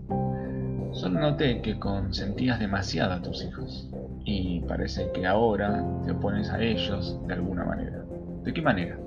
Solo 0.93 1.19
noté 1.19 1.61
que 1.61 1.79
consentías 1.79 2.59
demasiado 2.59 3.13
a 3.13 3.21
tus 3.21 3.43
hijos 3.43 3.89
y 4.25 4.59
parece 4.61 5.09
que 5.13 5.25
ahora 5.25 5.83
te 6.05 6.11
opones 6.11 6.49
a 6.49 6.61
ellos 6.61 7.17
de 7.27 7.33
alguna 7.33 7.63
manera. 7.63 8.03
¿De 8.43 8.53
qué 8.53 8.61
manera? 8.61 8.99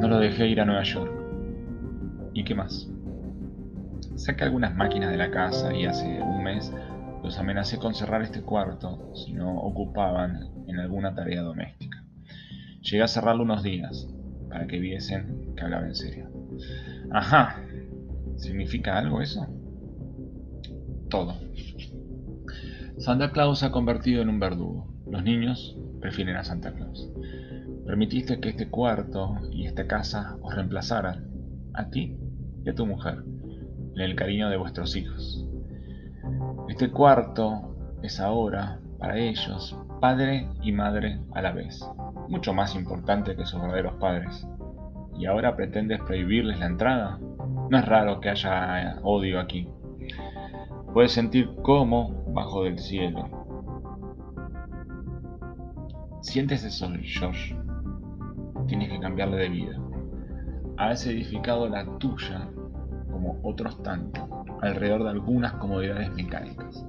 No 0.00 0.08
lo 0.08 0.18
dejé 0.20 0.46
ir 0.46 0.60
a 0.60 0.64
Nueva 0.64 0.84
York. 0.84 1.12
¿Y 2.34 2.44
qué 2.44 2.54
más? 2.54 2.88
Saqué 4.16 4.44
algunas 4.44 4.74
máquinas 4.74 5.10
de 5.10 5.16
la 5.16 5.30
casa 5.30 5.74
y 5.74 5.86
hace 5.86 6.22
un 6.22 6.42
mes 6.42 6.72
los 7.22 7.36
amenacé 7.38 7.78
con 7.78 7.94
cerrar 7.94 8.22
este 8.22 8.42
cuarto 8.42 9.12
si 9.14 9.32
no 9.32 9.58
ocupaban 9.58 10.50
en 10.68 10.78
alguna 10.78 11.14
tarea 11.14 11.42
doméstica. 11.42 12.04
Llegué 12.82 13.02
a 13.02 13.08
cerrarlo 13.08 13.42
unos 13.42 13.62
días 13.62 14.08
para 14.48 14.66
que 14.66 14.78
viesen 14.78 15.54
que 15.56 15.64
hablaba 15.64 15.86
en 15.86 15.94
serio. 15.94 16.30
Ajá. 17.10 17.67
¿Significa 18.38 18.96
algo 18.96 19.20
eso? 19.20 19.46
Todo. 21.10 21.34
Santa 22.98 23.32
Claus 23.32 23.58
se 23.58 23.66
ha 23.66 23.72
convertido 23.72 24.22
en 24.22 24.28
un 24.28 24.40
verdugo. 24.40 24.86
Los 25.10 25.24
niños 25.24 25.76
prefieren 26.00 26.36
a 26.36 26.44
Santa 26.44 26.72
Claus. 26.72 27.10
Permitiste 27.84 28.40
que 28.40 28.50
este 28.50 28.68
cuarto 28.68 29.36
y 29.50 29.66
esta 29.66 29.86
casa 29.86 30.36
os 30.40 30.54
reemplazaran, 30.54 31.28
a 31.74 31.90
ti 31.90 32.16
y 32.64 32.68
a 32.68 32.74
tu 32.74 32.86
mujer, 32.86 33.24
en 33.94 34.00
el 34.00 34.14
cariño 34.14 34.50
de 34.50 34.56
vuestros 34.56 34.94
hijos. 34.94 35.44
Este 36.68 36.90
cuarto 36.90 37.96
es 38.02 38.20
ahora, 38.20 38.80
para 38.98 39.18
ellos, 39.18 39.76
padre 40.00 40.48
y 40.62 40.70
madre 40.70 41.20
a 41.32 41.42
la 41.42 41.52
vez, 41.52 41.84
mucho 42.28 42.54
más 42.54 42.76
importante 42.76 43.34
que 43.34 43.46
sus 43.46 43.60
verdaderos 43.60 43.94
padres. 43.94 44.46
¿Y 45.18 45.26
ahora 45.26 45.56
pretendes 45.56 46.00
prohibirles 46.02 46.60
la 46.60 46.66
entrada? 46.66 47.18
No 47.70 47.78
es 47.78 47.84
raro 47.84 48.20
que 48.20 48.30
haya 48.30 48.98
odio 49.02 49.40
aquí. 49.40 49.68
Puedes 50.92 51.12
sentir 51.12 51.50
cómo, 51.62 52.24
bajo 52.32 52.64
del 52.64 52.78
cielo, 52.78 53.38
Sientes 56.20 56.64
eso, 56.64 56.90
George. 57.02 57.56
Tienes 58.66 58.90
que 58.90 59.00
cambiarle 59.00 59.36
de 59.36 59.48
vida. 59.48 59.78
Has 60.76 61.06
edificado 61.06 61.68
la 61.68 61.86
tuya, 61.98 62.50
como 63.10 63.38
otros 63.42 63.82
tantos, 63.82 64.24
alrededor 64.60 65.04
de 65.04 65.10
algunas 65.10 65.54
comodidades 65.54 66.12
mecánicas. 66.12 66.84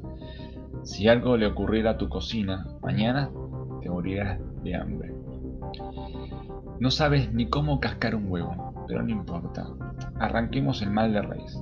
Si 0.83 1.07
algo 1.07 1.37
le 1.37 1.45
ocurriera 1.45 1.91
a 1.91 1.97
tu 1.97 2.09
cocina, 2.09 2.67
mañana 2.81 3.29
te 3.81 3.89
morirás 3.89 4.39
de 4.63 4.75
hambre. 4.75 5.13
No 6.79 6.91
sabes 6.91 7.31
ni 7.31 7.47
cómo 7.47 7.79
cascar 7.79 8.15
un 8.15 8.29
huevo, 8.29 8.85
pero 8.87 9.03
no 9.03 9.09
importa. 9.09 9.67
Arranquemos 10.19 10.81
el 10.81 10.91
mal 10.91 11.13
de 11.13 11.21
raíz. 11.21 11.59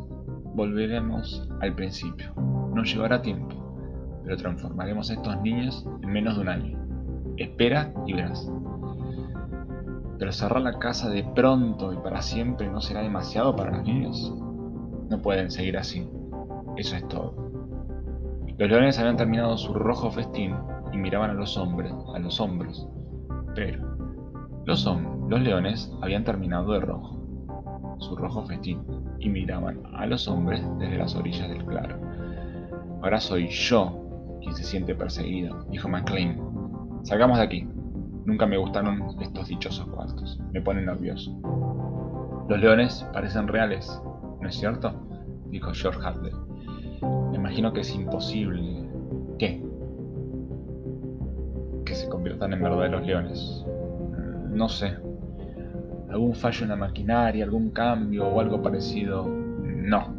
Volveremos 0.55 1.47
al 1.61 1.75
principio. 1.75 2.33
Nos 2.73 2.93
llevará 2.93 3.21
tiempo, 3.21 3.55
pero 4.23 4.37
transformaremos 4.37 5.09
a 5.09 5.13
estos 5.13 5.41
niños 5.41 5.87
en 6.01 6.09
menos 6.09 6.35
de 6.35 6.41
un 6.41 6.49
año. 6.49 6.79
Espera 7.37 7.93
y 8.05 8.13
verás. 8.13 8.51
Pero 10.19 10.31
cerrar 10.31 10.61
la 10.61 10.79
casa 10.79 11.09
de 11.09 11.23
pronto 11.23 11.93
y 11.93 11.97
para 11.97 12.21
siempre 12.21 12.69
no 12.69 12.81
será 12.81 13.01
demasiado 13.01 13.55
para 13.55 13.77
los 13.77 13.83
niños. 13.83 14.33
No 15.09 15.21
pueden 15.21 15.51
seguir 15.51 15.77
así. 15.77 16.09
Eso 16.75 16.95
es 16.95 17.07
todo. 17.07 17.47
Los 18.57 18.69
leones 18.69 18.97
habían 18.97 19.17
terminado 19.17 19.55
su 19.57 19.73
rojo 19.73 20.09
festín 20.09 20.55
y 20.91 20.97
miraban 20.97 21.29
a 21.29 21.33
los 21.33 21.57
hombres, 21.57 21.93
a 22.15 22.19
los 22.19 22.39
hombros. 22.41 22.87
Pero 23.53 23.97
los, 24.65 24.85
los 25.29 25.41
leones 25.41 25.93
habían 26.01 26.23
terminado 26.23 26.73
de 26.73 26.79
rojo, 26.79 27.26
su 27.99 28.15
rojo 28.15 28.45
festín, 28.45 28.83
y 29.19 29.29
miraban 29.29 29.81
a 29.93 30.05
los 30.05 30.27
hombres 30.27 30.63
desde 30.79 30.97
las 30.97 31.15
orillas 31.15 31.49
del 31.49 31.65
claro. 31.65 31.97
Ahora 33.01 33.19
soy 33.19 33.47
yo 33.49 34.39
quien 34.41 34.55
se 34.55 34.63
siente 34.63 34.95
perseguido, 34.95 35.65
dijo 35.69 35.87
McLean, 35.87 36.47
Salgamos 37.03 37.37
de 37.37 37.43
aquí. 37.45 37.67
Nunca 38.25 38.45
me 38.45 38.57
gustaron 38.57 39.01
estos 39.21 39.47
dichosos 39.47 39.87
cuartos. 39.87 40.41
Me 40.51 40.61
ponen 40.61 40.87
nervioso. 40.87 41.31
Los 42.49 42.59
leones 42.59 43.07
parecen 43.13 43.47
reales, 43.47 44.01
¿no 44.41 44.49
es 44.49 44.55
cierto? 44.55 44.91
Dijo 45.49 45.71
George 45.73 46.01
Hartley. 46.03 46.33
Me 47.31 47.37
imagino 47.37 47.71
que 47.71 47.79
es 47.81 47.95
imposible. 47.95 48.89
¿Qué? 49.39 49.63
conviertan 52.09 52.53
en 52.53 52.61
verdaderos 52.61 53.05
leones. 53.05 53.65
No 54.49 54.69
sé. 54.69 54.97
¿Algún 56.09 56.35
fallo 56.35 56.63
en 56.63 56.69
la 56.69 56.75
maquinaria, 56.75 57.43
algún 57.43 57.71
cambio 57.71 58.27
o 58.27 58.39
algo 58.39 58.61
parecido? 58.61 59.27
No. 59.27 60.15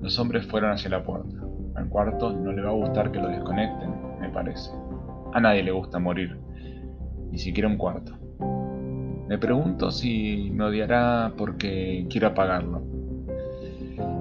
Los 0.00 0.18
hombres 0.18 0.46
fueron 0.46 0.72
hacia 0.72 0.90
la 0.90 1.02
puerta. 1.02 1.36
Al 1.74 1.88
cuarto 1.88 2.32
no 2.32 2.52
le 2.52 2.62
va 2.62 2.70
a 2.70 2.74
gustar 2.74 3.12
que 3.12 3.20
lo 3.20 3.28
desconecten, 3.28 3.90
me 4.20 4.30
parece. 4.30 4.70
A 5.32 5.40
nadie 5.40 5.62
le 5.62 5.70
gusta 5.70 5.98
morir, 5.98 6.38
ni 7.30 7.38
siquiera 7.38 7.68
un 7.68 7.76
cuarto. 7.76 8.12
Me 9.28 9.38
pregunto 9.38 9.90
si 9.90 10.50
me 10.52 10.64
odiará 10.64 11.32
porque 11.36 12.06
quiero 12.10 12.28
apagarlo. 12.28 12.82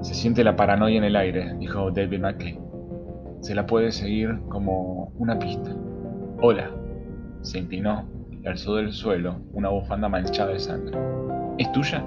Se 0.01 0.13
siente 0.13 0.43
la 0.43 0.55
paranoia 0.55 0.97
en 0.97 1.03
el 1.03 1.15
aire, 1.15 1.55
dijo 1.57 1.91
David 1.91 2.19
McLean. 2.19 2.59
Se 3.41 3.55
la 3.55 3.65
puede 3.65 3.91
seguir 3.91 4.39
como 4.49 5.11
una 5.17 5.37
pista. 5.39 5.75
Hola. 6.41 6.69
Se 7.41 7.59
inclinó 7.59 8.05
y 8.43 8.47
alzó 8.47 8.75
del 8.75 8.91
suelo 8.91 9.41
una 9.53 9.69
bufanda 9.69 10.09
manchada 10.09 10.51
de 10.51 10.59
sangre. 10.59 10.97
¿Es 11.57 11.71
tuya? 11.71 12.03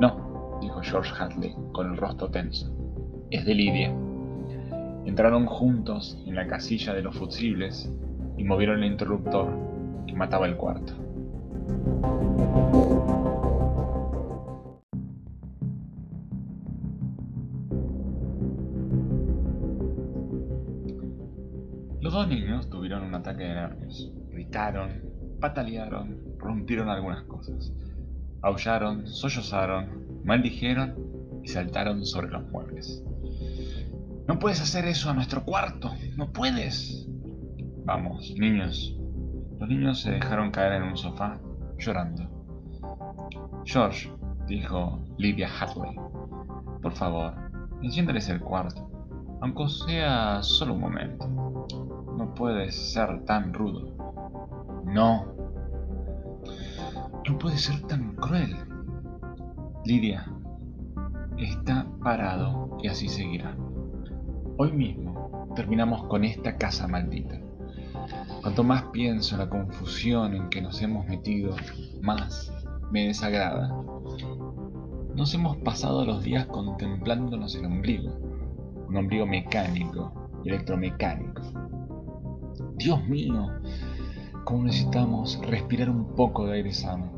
No, 0.00 0.58
dijo 0.60 0.80
George 0.82 1.12
Hadley 1.18 1.54
con 1.72 1.90
el 1.90 1.96
rostro 1.96 2.30
tenso. 2.30 2.70
Es 3.30 3.44
de 3.44 3.54
Lidia. 3.54 3.94
Entraron 5.06 5.46
juntos 5.46 6.18
en 6.26 6.34
la 6.34 6.46
casilla 6.46 6.92
de 6.92 7.02
los 7.02 7.16
fusibles 7.16 7.90
y 8.36 8.44
movieron 8.44 8.82
el 8.82 8.92
interruptor 8.92 9.48
que 10.06 10.14
mataba 10.14 10.46
el 10.46 10.56
cuarto. 10.56 10.92
Los 22.00 22.12
dos 22.12 22.28
niños 22.28 22.68
tuvieron 22.70 23.02
un 23.02 23.14
ataque 23.14 23.44
de 23.44 23.54
nervios. 23.54 24.12
Gritaron, 24.30 25.05
patalearon, 25.40 26.36
rompieron 26.38 26.88
algunas 26.88 27.24
cosas. 27.24 27.72
Aullaron, 28.42 29.06
sollozaron, 29.06 30.22
maldijeron 30.24 30.94
y 31.42 31.48
saltaron 31.48 32.04
sobre 32.04 32.28
los 32.28 32.48
muebles. 32.50 33.02
No 34.26 34.38
puedes 34.38 34.60
hacer 34.60 34.86
eso 34.86 35.08
a 35.10 35.14
nuestro 35.14 35.44
cuarto, 35.44 35.92
no 36.16 36.32
puedes. 36.32 37.08
Vamos, 37.84 38.34
niños. 38.36 38.96
Los 39.58 39.68
niños 39.68 40.00
se 40.00 40.10
dejaron 40.10 40.50
caer 40.50 40.72
en 40.74 40.82
un 40.82 40.96
sofá, 40.96 41.40
llorando. 41.78 42.28
George, 43.64 44.10
dijo 44.46 45.04
Lydia 45.18 45.48
Hathaway, 45.48 45.94
por 46.82 46.92
favor, 46.92 47.34
enciéndeles 47.82 48.28
el 48.28 48.40
cuarto, 48.40 48.90
aunque 49.40 49.68
sea 49.68 50.42
solo 50.42 50.74
un 50.74 50.80
momento. 50.80 51.28
No 52.16 52.34
puedes 52.34 52.92
ser 52.92 53.24
tan 53.24 53.52
rudo. 53.54 54.05
No. 54.96 55.26
No 57.28 57.38
puedes 57.38 57.60
ser 57.60 57.82
tan 57.82 58.14
cruel. 58.14 58.56
Lidia, 59.84 60.26
está 61.36 61.86
parado 62.02 62.78
y 62.82 62.88
así 62.88 63.10
seguirá. 63.10 63.54
Hoy 64.56 64.72
mismo 64.72 65.52
terminamos 65.54 66.04
con 66.04 66.24
esta 66.24 66.56
casa 66.56 66.88
maldita. 66.88 67.38
Cuanto 68.40 68.64
más 68.64 68.84
pienso 68.84 69.34
en 69.34 69.40
la 69.42 69.50
confusión 69.50 70.34
en 70.34 70.48
que 70.48 70.62
nos 70.62 70.80
hemos 70.80 71.06
metido, 71.06 71.54
más 72.00 72.50
me 72.90 73.08
desagrada. 73.08 73.68
Nos 75.14 75.34
hemos 75.34 75.58
pasado 75.58 76.06
los 76.06 76.22
días 76.22 76.46
contemplándonos 76.46 77.54
el 77.54 77.66
ombligo, 77.66 78.18
un 78.88 78.96
ombligo 78.96 79.26
mecánico, 79.26 80.30
electromecánico. 80.42 81.42
Dios 82.76 83.06
mío, 83.06 83.50
cómo 84.46 84.62
necesitamos 84.62 85.40
respirar 85.42 85.90
un 85.90 86.14
poco 86.14 86.46
de 86.46 86.58
aire 86.58 86.72
sano. 86.72 87.10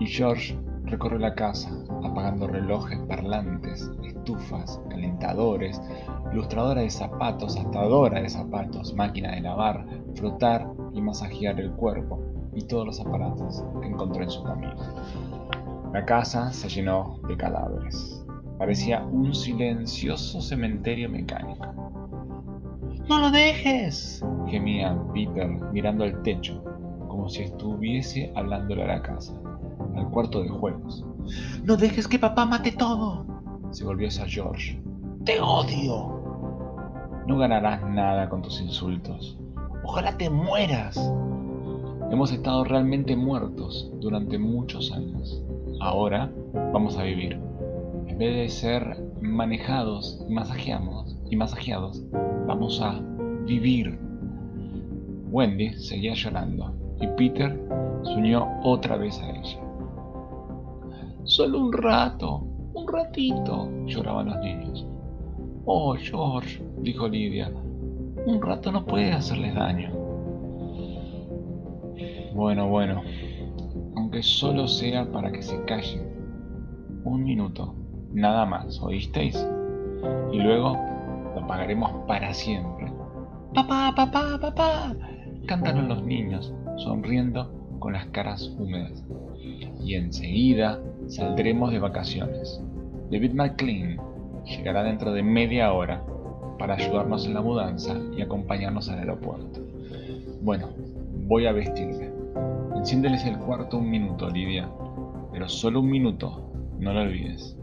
Y 0.00 0.06
George 0.06 0.58
recorre 0.84 1.18
la 1.18 1.34
casa, 1.34 1.70
apagando 2.02 2.46
relojes, 2.46 2.98
parlantes, 3.00 3.90
estufas, 4.02 4.80
calentadores, 4.88 5.78
ilustradora 6.32 6.80
de 6.80 6.88
zapatos, 6.88 7.58
atadora 7.58 8.22
de 8.22 8.30
zapatos, 8.30 8.94
máquina 8.94 9.32
de 9.32 9.42
lavar, 9.42 9.84
frotar 10.14 10.66
y 10.94 11.02
masajear 11.02 11.60
el 11.60 11.72
cuerpo 11.72 12.24
y 12.54 12.62
todos 12.62 12.86
los 12.86 13.00
aparatos 13.00 13.62
que 13.82 13.88
encontró 13.88 14.22
en 14.22 14.30
su 14.30 14.42
camino. 14.44 14.76
La 15.92 16.06
casa 16.06 16.50
se 16.54 16.70
llenó 16.70 17.20
de 17.28 17.36
cadáveres. 17.36 18.24
Parecía 18.56 19.04
un 19.04 19.34
silencioso 19.34 20.40
cementerio 20.40 21.10
mecánico. 21.10 21.66
¡No 23.10 23.18
lo 23.18 23.30
dejes! 23.30 24.24
Gemía 24.48 24.96
Peter 25.14 25.48
mirando 25.72 26.04
al 26.04 26.22
techo, 26.22 26.62
como 27.08 27.28
si 27.28 27.42
estuviese 27.42 28.32
hablándole 28.34 28.84
a 28.84 28.86
la 28.88 29.02
casa, 29.02 29.34
al 29.96 30.08
cuarto 30.10 30.42
de 30.42 30.48
juegos. 30.48 31.04
¡No 31.64 31.76
dejes 31.76 32.08
que 32.08 32.18
papá 32.18 32.46
mate 32.46 32.72
todo! 32.72 33.26
Se 33.70 33.84
volvió 33.84 34.08
hacia 34.08 34.26
George. 34.26 34.80
¡Te 35.24 35.40
odio! 35.40 36.18
No 37.26 37.36
ganarás 37.36 37.82
nada 37.82 38.28
con 38.28 38.40
tus 38.40 38.60
insultos. 38.60 39.38
Ojalá 39.84 40.16
te 40.16 40.30
mueras. 40.30 40.96
Hemos 42.10 42.32
estado 42.32 42.64
realmente 42.64 43.14
muertos 43.16 43.92
durante 44.00 44.38
muchos 44.38 44.90
años. 44.92 45.44
Ahora 45.80 46.32
vamos 46.72 46.96
a 46.96 47.02
vivir. 47.02 47.38
En 48.06 48.16
vez 48.16 48.34
de 48.34 48.48
ser 48.48 49.04
manejados 49.20 50.24
y 50.26 50.32
masajeados, 50.32 51.18
y 51.30 51.36
masajeados, 51.36 52.02
vamos 52.46 52.80
a 52.80 53.00
vivir. 53.44 54.07
Wendy 55.30 55.74
seguía 55.74 56.14
llorando 56.14 56.74
y 57.00 57.06
Peter 57.08 57.58
se 58.02 58.14
unió 58.14 58.48
otra 58.62 58.96
vez 58.96 59.20
a 59.20 59.30
ella. 59.30 59.60
Solo 61.24 61.58
un 61.58 61.72
rato, 61.72 62.46
un 62.74 62.88
ratito, 62.88 63.68
lloraban 63.86 64.26
los 64.26 64.38
niños. 64.38 64.86
Oh, 65.66 65.94
George, 65.94 66.62
dijo 66.78 67.08
Lidia, 67.08 67.52
un 68.26 68.40
rato 68.40 68.72
no 68.72 68.86
puede 68.86 69.12
hacerles 69.12 69.54
daño. 69.54 69.90
Bueno, 72.34 72.68
bueno, 72.68 73.02
aunque 73.96 74.22
solo 74.22 74.66
sea 74.66 75.10
para 75.10 75.30
que 75.30 75.42
se 75.42 75.62
callen. 75.64 76.08
Un 77.04 77.24
minuto, 77.24 77.74
nada 78.12 78.46
más, 78.46 78.80
¿oísteis? 78.80 79.46
Y 80.32 80.38
luego 80.38 80.78
lo 81.34 81.46
pagaremos 81.46 81.90
para 82.06 82.32
siempre. 82.32 82.92
Papá, 83.54 83.92
papá, 83.96 84.38
papá, 84.40 84.94
cantaron 85.48 85.88
los 85.88 86.04
niños, 86.04 86.54
sonriendo 86.76 87.50
con 87.80 87.94
las 87.94 88.06
caras 88.08 88.54
húmedas. 88.58 89.02
Y 89.82 89.94
enseguida 89.94 90.78
saldremos 91.08 91.72
de 91.72 91.78
vacaciones. 91.78 92.62
David 93.10 93.32
McLean 93.32 93.98
llegará 94.44 94.84
dentro 94.84 95.12
de 95.12 95.22
media 95.22 95.72
hora 95.72 96.04
para 96.58 96.74
ayudarnos 96.74 97.26
en 97.26 97.34
la 97.34 97.40
mudanza 97.40 97.96
y 98.16 98.20
acompañarnos 98.20 98.90
al 98.90 98.98
aeropuerto. 98.98 99.60
Bueno, 100.42 100.68
voy 101.26 101.46
a 101.46 101.52
vestirme. 101.52 102.10
Enciéndeles 102.76 103.24
el 103.24 103.38
cuarto 103.38 103.78
un 103.78 103.90
minuto, 103.90 104.26
Olivia, 104.26 104.68
pero 105.32 105.48
solo 105.48 105.80
un 105.80 105.90
minuto, 105.90 106.52
no 106.78 106.92
lo 106.92 107.00
olvides. 107.00 107.56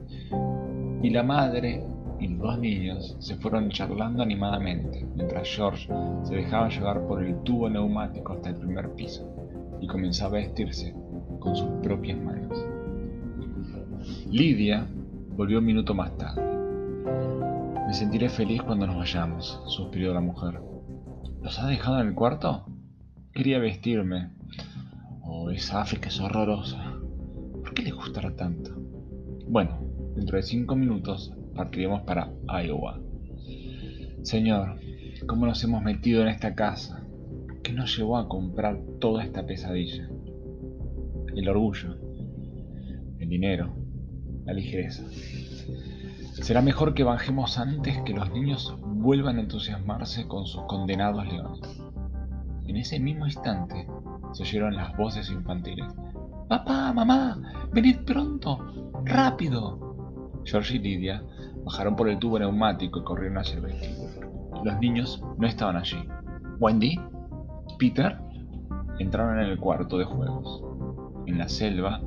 Y 1.04 1.12
la 1.12 1.22
madre 1.22 1.84
y 2.20 2.28
los 2.28 2.40
dos 2.40 2.60
niños 2.60 3.16
se 3.20 3.36
fueron 3.36 3.70
charlando 3.70 4.24
animadamente, 4.24 5.06
mientras 5.16 5.48
George 5.50 5.88
se 6.24 6.36
dejaba 6.36 6.70
llevar 6.70 7.06
por 7.08 7.24
el 7.24 7.42
tubo 7.44 7.70
neumático 7.70 8.34
hasta 8.34 8.50
el 8.50 8.56
primer 8.56 8.94
piso 8.96 9.30
y 9.82 9.88
comenzaba 9.88 10.38
a 10.38 10.42
vestirse 10.42 10.96
con 11.40 11.56
sus 11.56 11.70
propias 11.84 12.18
manos. 12.18 12.66
Lidia 14.30 14.88
volvió 15.36 15.60
un 15.60 15.66
minuto 15.66 15.94
más 15.94 16.16
tarde. 16.18 16.42
Me 17.88 17.94
sentiré 17.94 18.30
feliz 18.30 18.62
cuando 18.64 18.88
nos 18.88 18.98
vayamos, 18.98 19.62
suspiró 19.68 20.14
la 20.14 20.22
mujer. 20.22 20.60
¿Los 21.42 21.60
has 21.60 21.70
dejado 21.70 22.02
en 22.02 22.08
el 22.08 22.16
cuarto? 22.16 22.66
Quería 23.32 23.60
vestirme. 23.60 24.32
Oh, 25.22 25.50
esa 25.50 25.82
África 25.82 26.08
es 26.08 26.20
horrorosa. 26.20 26.94
¿Por 27.62 27.74
qué 27.74 27.84
le 27.84 27.92
gustará 27.92 28.36
tanto? 28.36 28.72
Bueno, 29.48 29.80
dentro 30.16 30.38
de 30.38 30.44
cinco 30.44 30.76
minutos 30.76 31.34
partiremos 31.56 32.02
para 32.02 32.32
Iowa. 32.64 33.00
Señor, 34.22 34.80
¿cómo 35.28 35.46
nos 35.46 35.64
hemos 35.64 35.82
metido 35.82 36.22
en 36.22 36.28
esta 36.28 36.54
casa? 36.54 37.04
¿Qué 37.64 37.74
nos 37.74 37.98
llevó 37.98 38.18
a 38.18 38.28
comprar 38.28 38.80
toda 39.00 39.24
esta 39.24 39.46
pesadilla? 39.46 40.10
El 41.36 41.50
orgullo, 41.50 41.96
el 43.20 43.30
dinero, 43.30 43.76
la 44.46 44.54
ligereza. 44.54 45.04
Será 46.34 46.62
mejor 46.62 46.94
que 46.94 47.04
bajemos 47.04 47.58
antes 47.58 47.98
que 48.04 48.14
los 48.14 48.32
niños 48.32 48.76
vuelvan 48.84 49.38
a 49.38 49.42
entusiasmarse 49.42 50.28
con 50.28 50.46
sus 50.46 50.64
condenados 50.64 51.26
leones. 51.28 51.82
En 52.66 52.78
ese 52.78 53.00
mismo 53.00 53.26
instante 53.26 53.88
se 54.34 54.44
oyeron 54.44 54.76
las 54.76 54.96
voces 54.98 55.30
infantiles. 55.30 55.86
Papá, 56.50 56.92
mamá, 56.94 57.70
venid 57.72 57.98
pronto, 58.06 58.92
rápido. 59.06 59.85
George 60.46 60.76
y 60.76 60.80
Lydia 60.80 61.24
bajaron 61.64 61.96
por 61.96 62.08
el 62.08 62.20
tubo 62.20 62.40
neumático 62.40 63.00
y 63.00 63.04
corrieron 63.04 63.38
hacia 63.38 63.56
el 63.56 63.62
vestíbulo. 63.62 64.64
Los 64.64 64.80
niños 64.80 65.24
no 65.38 65.48
estaban 65.48 65.76
allí. 65.76 65.98
¿Wendy? 66.60 67.00
¿Peter? 67.78 68.18
entraron 69.00 69.40
en 69.40 69.50
el 69.50 69.60
cuarto 69.60 69.98
de 69.98 70.06
juegos. 70.06 70.64
En 71.26 71.38
la 71.38 71.50
selva 71.50 72.02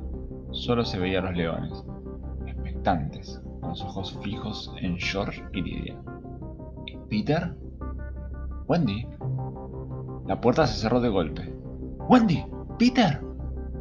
solo 0.51 0.83
se 0.83 0.97
veían 0.97 1.25
los 1.25 1.35
leones, 1.35 1.85
expectantes, 2.47 3.41
con 3.59 3.69
los 3.69 3.83
ojos 3.83 4.17
fijos 4.23 4.73
en 4.81 4.97
George 4.97 5.43
y 5.53 5.61
Lydia. 5.61 5.97
¿Peter? 7.09 7.53
¿Wendy? 8.67 9.05
La 10.27 10.39
puerta 10.41 10.65
se 10.67 10.79
cerró 10.79 11.01
de 11.01 11.09
golpe. 11.09 11.53
¡Wendy! 12.07 12.45
¡Peter! 12.77 13.21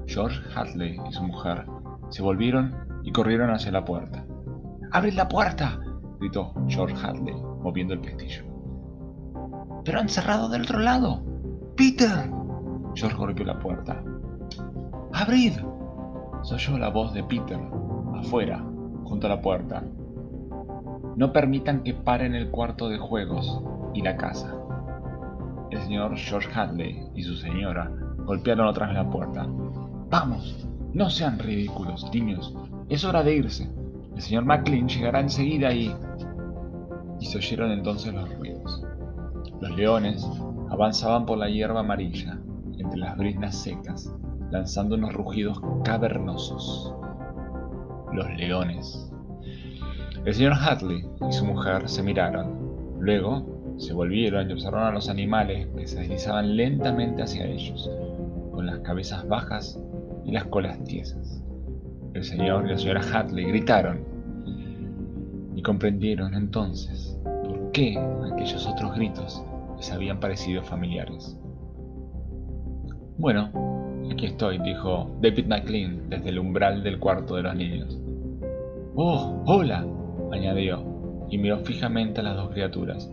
George 0.06 0.40
Hadley 0.54 0.98
y 1.08 1.12
su 1.12 1.22
mujer 1.22 1.66
se 2.08 2.22
volvieron 2.22 2.74
y 3.04 3.12
corrieron 3.12 3.50
hacia 3.50 3.70
la 3.70 3.84
puerta. 3.84 4.24
¡Abrid 4.92 5.14
la 5.14 5.28
puerta! 5.28 5.78
gritó 6.18 6.52
George 6.66 6.96
Hadley, 6.96 7.34
moviendo 7.62 7.94
el 7.94 8.00
pestillo. 8.00 8.44
¡Pero 9.84 10.00
han 10.00 10.08
cerrado 10.08 10.48
del 10.48 10.62
otro 10.62 10.80
lado! 10.80 11.22
¡Peter! 11.76 12.30
George 12.94 13.16
golpeó 13.16 13.44
la 13.44 13.58
puerta. 13.58 14.02
¡Abrid! 15.12 15.52
Yo 16.44 16.78
la 16.78 16.88
voz 16.88 17.12
de 17.12 17.22
Peter, 17.24 17.58
afuera, 18.16 18.64
junto 19.04 19.26
a 19.26 19.30
la 19.30 19.42
puerta. 19.42 19.82
No 21.16 21.32
permitan 21.32 21.82
que 21.82 21.94
paren 21.94 22.34
el 22.34 22.50
cuarto 22.50 22.88
de 22.88 22.98
juegos 22.98 23.60
y 23.92 24.02
la 24.02 24.16
casa. 24.16 24.54
El 25.70 25.80
señor 25.82 26.16
George 26.16 26.48
Hadley 26.54 27.10
y 27.14 27.22
su 27.22 27.36
señora 27.36 27.90
golpearon 28.24 28.66
otra 28.66 28.86
vez 28.86 28.96
la 28.96 29.10
puerta. 29.10 29.46
Vamos, 30.10 30.66
no 30.94 31.10
sean 31.10 31.38
ridículos, 31.38 32.08
niños. 32.14 32.54
Es 32.88 33.04
hora 33.04 33.22
de 33.22 33.34
irse. 33.34 33.77
El 34.18 34.24
señor 34.24 34.46
McLean 34.46 34.88
llegará 34.88 35.20
enseguida 35.20 35.72
y... 35.72 35.94
Y 37.20 37.26
se 37.26 37.38
oyeron 37.38 37.70
entonces 37.70 38.12
los 38.12 38.28
ruidos. 38.34 38.84
Los 39.60 39.76
leones 39.76 40.28
avanzaban 40.70 41.24
por 41.24 41.38
la 41.38 41.48
hierba 41.48 41.80
amarilla, 41.80 42.36
entre 42.78 42.98
las 42.98 43.16
brisnas 43.16 43.54
secas, 43.54 44.12
lanzando 44.50 44.96
unos 44.96 45.12
rugidos 45.12 45.60
cavernosos. 45.84 46.92
Los 48.12 48.28
leones. 48.36 49.08
El 50.24 50.34
señor 50.34 50.54
Hadley 50.54 51.04
y 51.28 51.32
su 51.32 51.44
mujer 51.44 51.88
se 51.88 52.02
miraron. 52.02 52.98
Luego 52.98 53.76
se 53.76 53.92
volvieron 53.92 54.50
y 54.50 54.52
observaron 54.52 54.88
a 54.88 54.94
los 54.94 55.08
animales 55.08 55.68
que 55.76 55.86
se 55.86 56.00
deslizaban 56.00 56.56
lentamente 56.56 57.22
hacia 57.22 57.46
ellos, 57.46 57.88
con 58.50 58.66
las 58.66 58.80
cabezas 58.80 59.28
bajas 59.28 59.80
y 60.24 60.32
las 60.32 60.46
colas 60.46 60.82
tiesas. 60.82 61.44
El 62.14 62.24
señor 62.24 62.66
y 62.66 62.70
la 62.70 62.78
señora 62.78 63.00
Hadley 63.00 63.44
gritaron 63.44 64.00
y 65.54 65.62
comprendieron 65.62 66.34
entonces 66.34 67.18
por 67.24 67.72
qué 67.72 67.98
aquellos 68.32 68.66
otros 68.66 68.94
gritos 68.94 69.42
les 69.76 69.92
habían 69.92 70.20
parecido 70.20 70.62
familiares. 70.62 71.38
Bueno, 73.18 73.50
aquí 74.10 74.26
estoy, 74.26 74.58
dijo 74.58 75.10
David 75.20 75.46
McLean 75.46 76.08
desde 76.08 76.30
el 76.30 76.38
umbral 76.38 76.82
del 76.82 76.98
cuarto 76.98 77.36
de 77.36 77.42
los 77.42 77.54
niños. 77.54 77.98
¡Oh, 78.94 79.42
hola! 79.46 79.86
añadió, 80.32 80.82
y 81.30 81.38
miró 81.38 81.58
fijamente 81.58 82.20
a 82.20 82.24
las 82.24 82.36
dos 82.36 82.50
criaturas. 82.50 83.10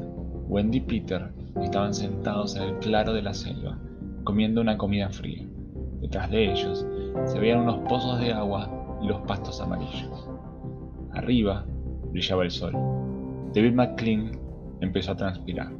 Wendy 0.47 0.77
y 0.77 0.81
Peter 0.81 1.31
estaban 1.61 1.93
sentados 1.93 2.55
en 2.55 2.63
el 2.63 2.75
claro 2.79 3.13
de 3.13 3.21
la 3.21 3.33
selva, 3.33 3.77
comiendo 4.23 4.61
una 4.61 4.77
comida 4.77 5.09
fría. 5.09 5.45
Detrás 6.01 6.29
de 6.29 6.51
ellos 6.51 6.85
se 7.25 7.39
veían 7.39 7.59
unos 7.59 7.79
pozos 7.87 8.19
de 8.19 8.31
agua 8.31 8.69
los 9.05 9.21
pastos 9.21 9.61
amarillos. 9.61 10.27
Arriba 11.13 11.65
brillaba 12.11 12.43
el 12.43 12.51
sol. 12.51 12.73
David 13.53 13.73
McLean 13.73 14.31
empezó 14.81 15.13
a 15.13 15.15
transpirar. 15.15 15.71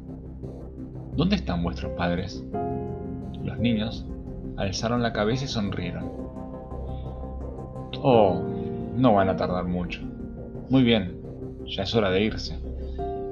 ¿Dónde 1.14 1.36
están 1.36 1.62
vuestros 1.62 1.92
padres? 1.92 2.44
Los 3.42 3.58
niños 3.58 4.06
alzaron 4.56 5.02
la 5.02 5.12
cabeza 5.12 5.44
y 5.44 5.48
sonrieron. 5.48 6.10
Oh, 8.02 8.42
no 8.96 9.14
van 9.14 9.28
a 9.28 9.36
tardar 9.36 9.64
mucho. 9.64 10.00
Muy 10.68 10.82
bien, 10.82 11.20
ya 11.66 11.82
es 11.82 11.94
hora 11.94 12.10
de 12.10 12.22
irse. 12.22 12.58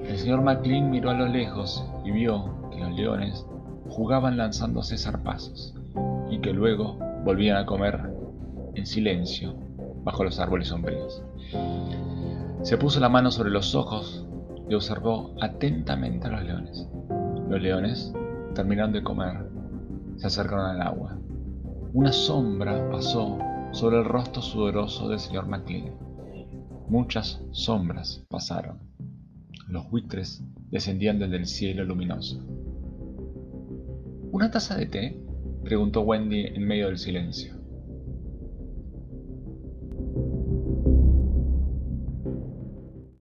El 0.08 0.18
señor 0.18 0.42
McLean 0.42 0.90
miró 0.90 1.10
a 1.10 1.14
lo 1.14 1.26
lejos 1.26 1.84
y 2.04 2.10
vio 2.10 2.70
que 2.70 2.80
los 2.80 2.94
leones 2.94 3.46
jugaban 3.88 4.36
lanzándose 4.36 4.98
zarpazos 4.98 5.74
y 6.30 6.38
que 6.38 6.52
luego 6.52 6.98
volvían 7.24 7.56
a 7.56 7.66
comer 7.66 8.00
en 8.74 8.86
silencio 8.86 9.54
bajo 10.04 10.24
los 10.24 10.38
árboles 10.38 10.68
sombríos. 10.68 11.22
Se 12.62 12.78
puso 12.78 13.00
la 13.00 13.08
mano 13.08 13.30
sobre 13.30 13.50
los 13.50 13.74
ojos 13.74 14.26
y 14.68 14.74
observó 14.74 15.34
atentamente 15.40 16.26
a 16.26 16.30
los 16.30 16.44
leones. 16.44 16.88
Los 17.48 17.60
leones 17.60 18.12
terminaron 18.54 18.92
de 18.92 19.02
comer, 19.02 19.48
se 20.16 20.26
acercaron 20.26 20.66
al 20.66 20.82
agua. 20.82 21.18
Una 21.92 22.12
sombra 22.12 22.88
pasó 22.90 23.38
sobre 23.72 23.98
el 23.98 24.04
rostro 24.04 24.42
sudoroso 24.42 25.08
del 25.08 25.18
señor 25.18 25.46
McLean. 25.46 25.94
Muchas 26.88 27.42
sombras 27.50 28.24
pasaron. 28.28 28.78
Los 29.68 29.90
buitres 29.90 30.42
descendían 30.70 31.18
desde 31.18 31.36
el 31.36 31.46
cielo 31.46 31.84
luminoso. 31.84 32.40
¿Una 34.32 34.50
taza 34.50 34.76
de 34.76 34.86
té? 34.86 35.20
preguntó 35.62 36.02
Wendy 36.02 36.40
en 36.46 36.66
medio 36.66 36.86
del 36.86 36.98
silencio. 36.98 37.63